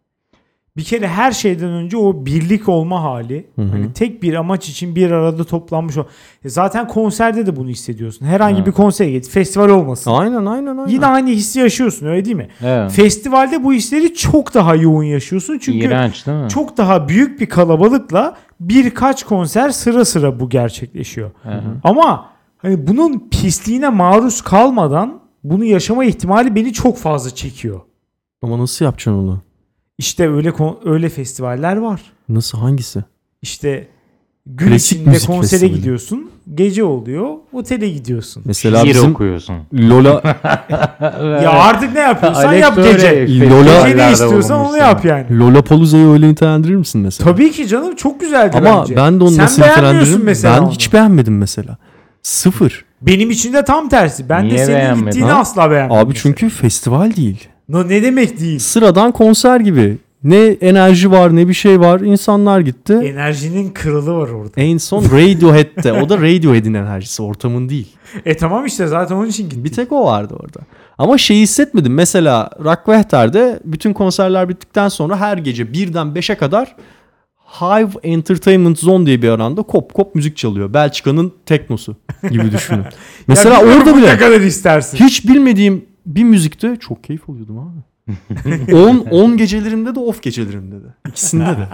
[0.78, 3.66] Bir kere her şeyden önce o birlik olma hali, Hı hı.
[3.72, 6.06] hani tek bir amaç için bir arada toplanmış o.
[6.46, 8.26] E Zaten konserde de bunu hissediyorsun.
[8.26, 8.68] Herhangi Evet.
[8.68, 10.12] bir konsere git, festival olmasın.
[10.12, 10.88] Aynen aynen aynen.
[10.88, 12.48] Yine aynı hissi yaşıyorsun öyle değil mi?
[12.64, 12.92] Evet.
[12.92, 15.60] Festivalde bu hisleri çok daha yoğun yaşıyorsun.
[15.62, 16.50] Çünkü İğrenç değil mi?
[16.50, 21.32] çok daha büyük bir kalabalıkla birkaç konser sıra sıra bu gerçekleşiyor.
[21.44, 21.62] Hı hı.
[21.84, 22.26] Ama
[22.58, 27.82] hani bunun pisliğine maruz kalmadan bunu yaşama ihtimali beni çok fazla çekiyor.
[28.42, 29.40] Ama nasıl yapacaksın onu?
[29.98, 30.54] İşte öyle
[30.86, 32.02] öyle festivaller var.
[32.30, 33.04] Nasıl hangisi?
[33.42, 33.88] İşte
[34.46, 35.74] gün Klasik içinde konsere festivali.
[35.76, 38.44] gidiyorsun, gece oluyor, otele gidiyorsun.
[38.46, 39.56] Mesela Şiir bizim okuyorsun.
[39.74, 40.22] Lola
[41.44, 43.26] Ya artık ne yapıyorsan yap de gece.
[43.50, 45.40] Lola- Gece ne istiyorsan onu yap yani.
[45.40, 47.32] Lollapalooza'yı öyle nitelendirir misin mesela?
[47.32, 48.96] Tabii ki canım çok güzeldi Ama bence.
[48.96, 50.26] ben de onu Sen nasıl beğenmiyorsun nitelendiririm?
[50.26, 50.72] mesela Ben onu.
[50.72, 51.78] hiç beğenmedim mesela.
[52.24, 52.86] Sıfır.
[53.02, 54.30] Benim için de tam tersi.
[54.30, 55.06] Ben de Niye senin beğenmedin?
[55.06, 55.40] gittiğini Ha?
[55.40, 55.98] asla beğenmedim.
[56.02, 56.22] Abi mesela.
[56.24, 57.48] çünkü festival değil.
[57.70, 58.60] No, ne demek değil?
[58.60, 59.98] Sıradan konser gibi.
[60.24, 62.00] Ne enerji var ne bir şey var.
[62.00, 62.94] İnsanlar gitti.
[62.94, 64.52] Enerjinin kralı var orada.
[64.62, 65.94] En son Radiohead'de.
[65.94, 67.24] O da Radiohead'in enerjisi.
[67.24, 67.88] Ortamın değil.
[68.26, 69.64] E tamam işte zaten onun için gittim.
[69.64, 70.60] Bir tek o vardı orada.
[70.98, 71.94] Ama şey hissetmedim.
[71.94, 76.76] Mesela Rockwester'de bütün konserler bittikten sonra her gece birden 5'e kadar
[77.62, 80.74] Hive Entertainment Zone diye bir alanda kop kop müzik çalıyor.
[80.74, 81.96] Belçika'nın teknosu
[82.30, 82.86] gibi düşünün.
[83.28, 84.98] Mesela orada bile kadar istersin.
[84.98, 87.80] hiç bilmediğim bir müzikte çok keyif alıyordum abi.
[88.74, 90.88] 10 10 gecelerimde de off gecelerimde de.
[91.10, 91.68] İkisinde de.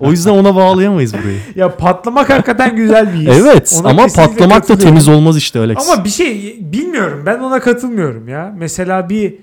[0.00, 1.38] O yüzden ona bağlayamayız burayı.
[1.54, 3.28] Ya patlamak hakikaten güzel bir his.
[3.28, 5.90] Evet Ona ama patlamak da temiz olmaz işte Alex.
[5.90, 8.54] Ama bir şey bilmiyorum ben ona katılmıyorum ya.
[8.58, 9.34] Mesela bir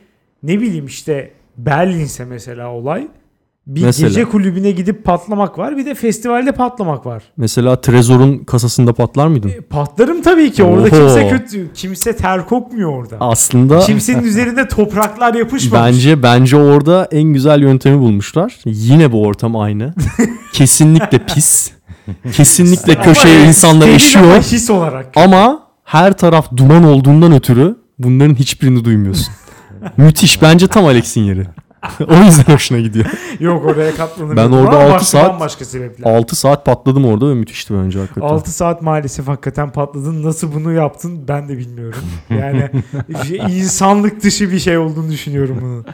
[0.44, 3.08] ne bileyim işte Berlin'se mesela olay.
[3.70, 4.08] Bir Mesela.
[4.10, 7.24] gece kulübüne gidip patlamak var bir de festivalde patlamak var.
[7.38, 9.50] Mesela Trezor'un kasasında patlar mıydın?
[9.50, 10.90] E, Patlarım tabii ki orada Oho.
[10.90, 13.18] kimse kötü kimse ter kokmuyor orada.
[13.20, 15.86] Aslında Kimsenin üzerinde topraklar yapışmamış.
[15.94, 18.58] Bence bence orada en güzel yöntemi bulmuşlar.
[18.66, 19.94] Yine bu ortam aynı.
[20.54, 21.72] Kesinlikle pis.
[22.34, 24.42] Kesinlikle köşeye insanlar eşiyor.
[24.42, 25.08] his olarak.
[25.16, 29.34] Ama her taraf duman olduğundan ötürü bunların hiçbirini duymuyorsun.
[29.98, 30.42] Müthiş.
[30.42, 31.46] Bence tam Alex'in yeri.
[32.08, 33.06] o yüzden hoşuna gidiyor.
[33.40, 34.52] Yok oraya katlanamıyorum.
[34.54, 36.12] Ben orada Ama altı başka saat- bambaşka sebepler.
[36.18, 38.28] 6 saat patladım orada ve müthişti bence hakikaten.
[38.28, 40.24] 6 saat maalesef hakikaten patladın.
[40.24, 42.00] Nasıl bunu yaptın ben de bilmiyorum.
[42.30, 42.70] Yani
[43.28, 45.86] şey, insanlık dışı bir şey olduğunu düşünüyorum bunun.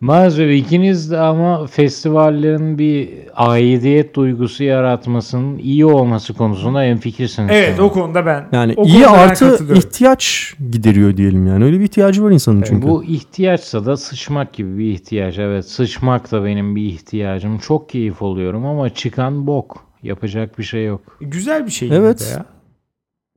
[0.00, 7.50] Maalesef ikiniz de ama festivallerin bir aidiyet duygusu yaratmasının iyi olması konusunda hemfikirsiniz.
[7.52, 7.84] Evet sanırım.
[7.84, 8.46] o konuda ben.
[8.52, 11.64] Yani o iyi artı ihtiyaç gideriyor diyelim yani.
[11.64, 12.88] Öyle bir ihtiyacı var insanın çünkü.
[12.88, 15.38] Bu ihtiyaçsa da sıçmak gibi bir ihtiyaç.
[15.38, 17.58] Evet sıçmak da benim bir ihtiyacım.
[17.58, 19.84] Çok keyif oluyorum ama çıkan bok.
[20.02, 21.00] Yapacak bir şey yok.
[21.20, 22.20] Güzel bir şey Evet.
[22.20, 22.44] de ya.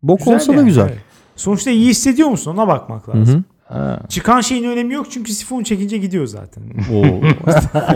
[0.04, 0.84] Bok Güzel olsa da yani, güzel.
[0.90, 0.98] evet.
[1.36, 3.40] Sonuçta iyi hissediyor musun ona bakmak lazım.
[3.40, 3.44] hı.
[3.74, 4.00] Ha.
[4.10, 6.64] Çıkan şeyin önemi yok çünkü sifon çekince gidiyor zaten.
[6.94, 7.22] Oo.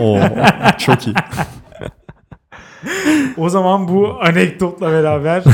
[0.00, 0.20] Oo.
[0.78, 1.14] Çok iyi.
[3.36, 5.42] O zaman bu anekdotla beraber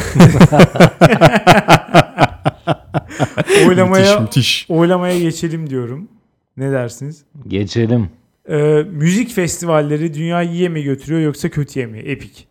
[3.68, 4.66] oylamaya Müthiş müthiş.
[4.68, 6.08] oylamaya geçelim diyorum.
[6.56, 7.24] Ne dersiniz?
[7.48, 8.10] Geçelim.
[8.48, 11.98] Ee, müzik festivalleri dünyayı iyiye mi götürüyor yoksa kötüye mi?
[11.98, 12.48] Epik.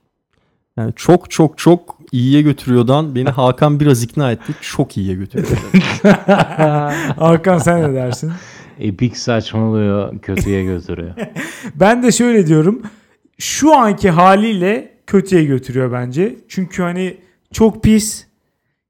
[0.78, 4.53] Yani çok çok çok iyiye götürüyordan beni Hakan biraz ikna etti.
[4.61, 5.57] Çok iyiye götürüyor.
[7.17, 8.32] Hakan sen ne dersin?
[8.80, 11.15] Epik saçmalıyor, kötüye götürüyor.
[11.76, 12.82] Ben de şöyle diyorum.
[13.38, 16.36] Şu anki haliyle kötüye götürüyor bence.
[16.47, 17.17] Çünkü hani
[17.51, 18.28] çok pis.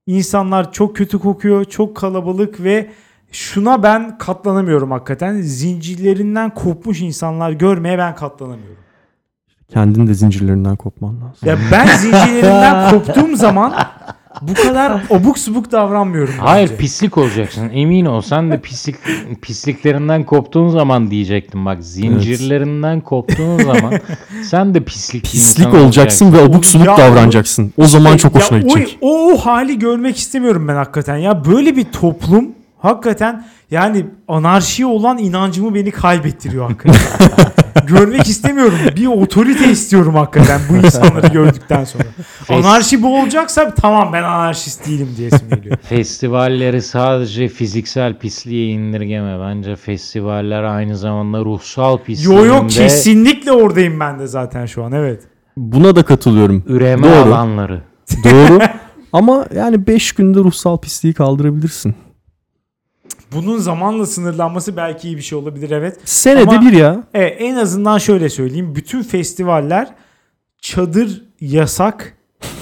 [0.08, 1.66] insanlar çok kötü kokuyor.
[1.66, 2.90] Çok kalabalık ve
[3.32, 5.42] şuna ben katlanamıyorum hakikaten.
[5.42, 8.83] Zincirlerinden kopmuş insanlar görmeye ben katlanamıyorum.
[9.70, 11.50] Kendin de zincirlerinden kopman lazım.
[11.50, 13.74] Ya ben zincirlerinden koptuğum zaman
[14.42, 16.34] bu kadar obuk subuk davranmıyorum.
[16.40, 16.78] Hayır bence.
[16.78, 17.70] pislik olacaksın.
[17.74, 18.96] Emin ol sen de pislik
[19.42, 21.84] pisliklerinden koptuğun zaman diyecektim bak.
[21.84, 23.94] Zincirlerinden koptuğun zaman
[24.44, 27.74] sen de pislik Pislik insan olacaksın ve abuk subuk Ya- davranacaksın.
[27.78, 28.98] O zaman çok Ya hoşuna o- gidecek.
[29.02, 31.18] O, o hali görmek istemiyorum ben hakikaten.
[31.18, 32.48] Ya böyle bir toplum
[32.80, 37.02] hakikaten yani anarşiye olan inancımı beni kaybettiriyor hakikaten.
[37.88, 38.78] görmek istemiyorum.
[38.96, 42.04] Bir otorite istiyorum hakikaten bu insanları gördükten sonra.
[42.50, 45.78] Anarşi bu olacaksa tamam ben anarşist değilim diyesim geliyor.
[45.82, 49.40] Festivalleri sadece fiziksel pisliğe indirgeme.
[49.40, 54.92] Bence festivaller aynı zamanda ruhsal pisliğinde yo yo kesinlikle oradayım ben de zaten şu an
[54.92, 55.24] evet.
[55.58, 56.64] Buna da katılıyorum.
[56.68, 57.34] üreme Doğru.
[57.34, 57.82] alanları.
[58.24, 58.60] Doğru.
[59.14, 61.96] Ama yani 5 günde ruhsal pisliği kaldırabilirsin.
[63.32, 65.98] Bunun zamanla sınırlanması belki iyi bir şey olabilir evet.
[66.06, 67.04] Senede Ama- bir ya.
[67.14, 68.76] Evet, en azından şöyle söyleyeyim.
[68.76, 69.88] Bütün festivaller
[70.62, 72.14] çadır yasak,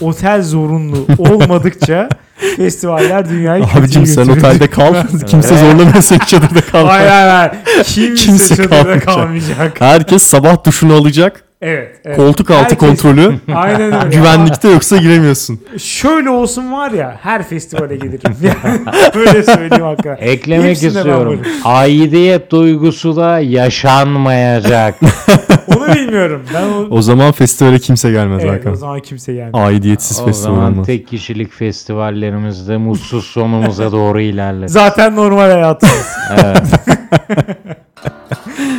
[0.02, 2.10] otel zorunlu olmadıkça
[2.58, 4.96] festivaller dünyayı Abicim sen otelde kal.
[5.28, 6.86] Kimse zorlamıyor seni çadırda kal.
[6.86, 7.54] Hayır hayır hayır.
[7.84, 9.06] Kimse, Kimse çadırda kalmayacak.
[9.06, 9.82] kalmayacak.
[9.82, 11.44] Herkes sabah duşunu alacak.
[11.62, 11.96] Evet.
[12.06, 12.18] evet.
[12.18, 13.34] Koltuk altı Herkes- kontrolü.
[13.56, 14.18] Aynen öyle.
[14.18, 15.60] Güvenlikte yoksa giremiyorsun.
[15.78, 18.36] Şöyle olsun var ya her festivale gelirim.
[19.16, 20.28] Böyle söyleyeyim hakikaten.
[20.28, 21.42] Eklemek Hepsinde ben istiyorum.
[21.64, 24.96] Aidiyet duygusu da yaşanmayacak.
[25.78, 26.42] Onu bilmiyorum.
[26.54, 26.88] Ben o...
[26.90, 28.74] O zaman festivale kimse gelmez evet, Hakan.
[28.74, 29.66] o zaman kimse gelmiyor.
[29.66, 30.86] Aidiyetsiz o festival zaman olmaz.
[30.86, 34.68] tek kişilik festivallerimizde mutsuz sonumuza doğru ilerler.
[34.68, 36.08] Zaten normal hayatımız.
[36.32, 36.64] Evet.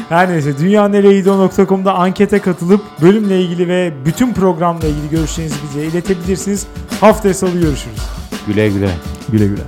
[0.09, 6.67] Her neyse dünyaneleyido.com'da ankete katılıp bölümle ilgili ve bütün programla ilgili görüşlerinizi bize iletebilirsiniz.
[7.01, 8.03] Haftaya salı görüşürüz.
[8.47, 8.91] Güle güle.
[9.29, 9.63] Güle güle.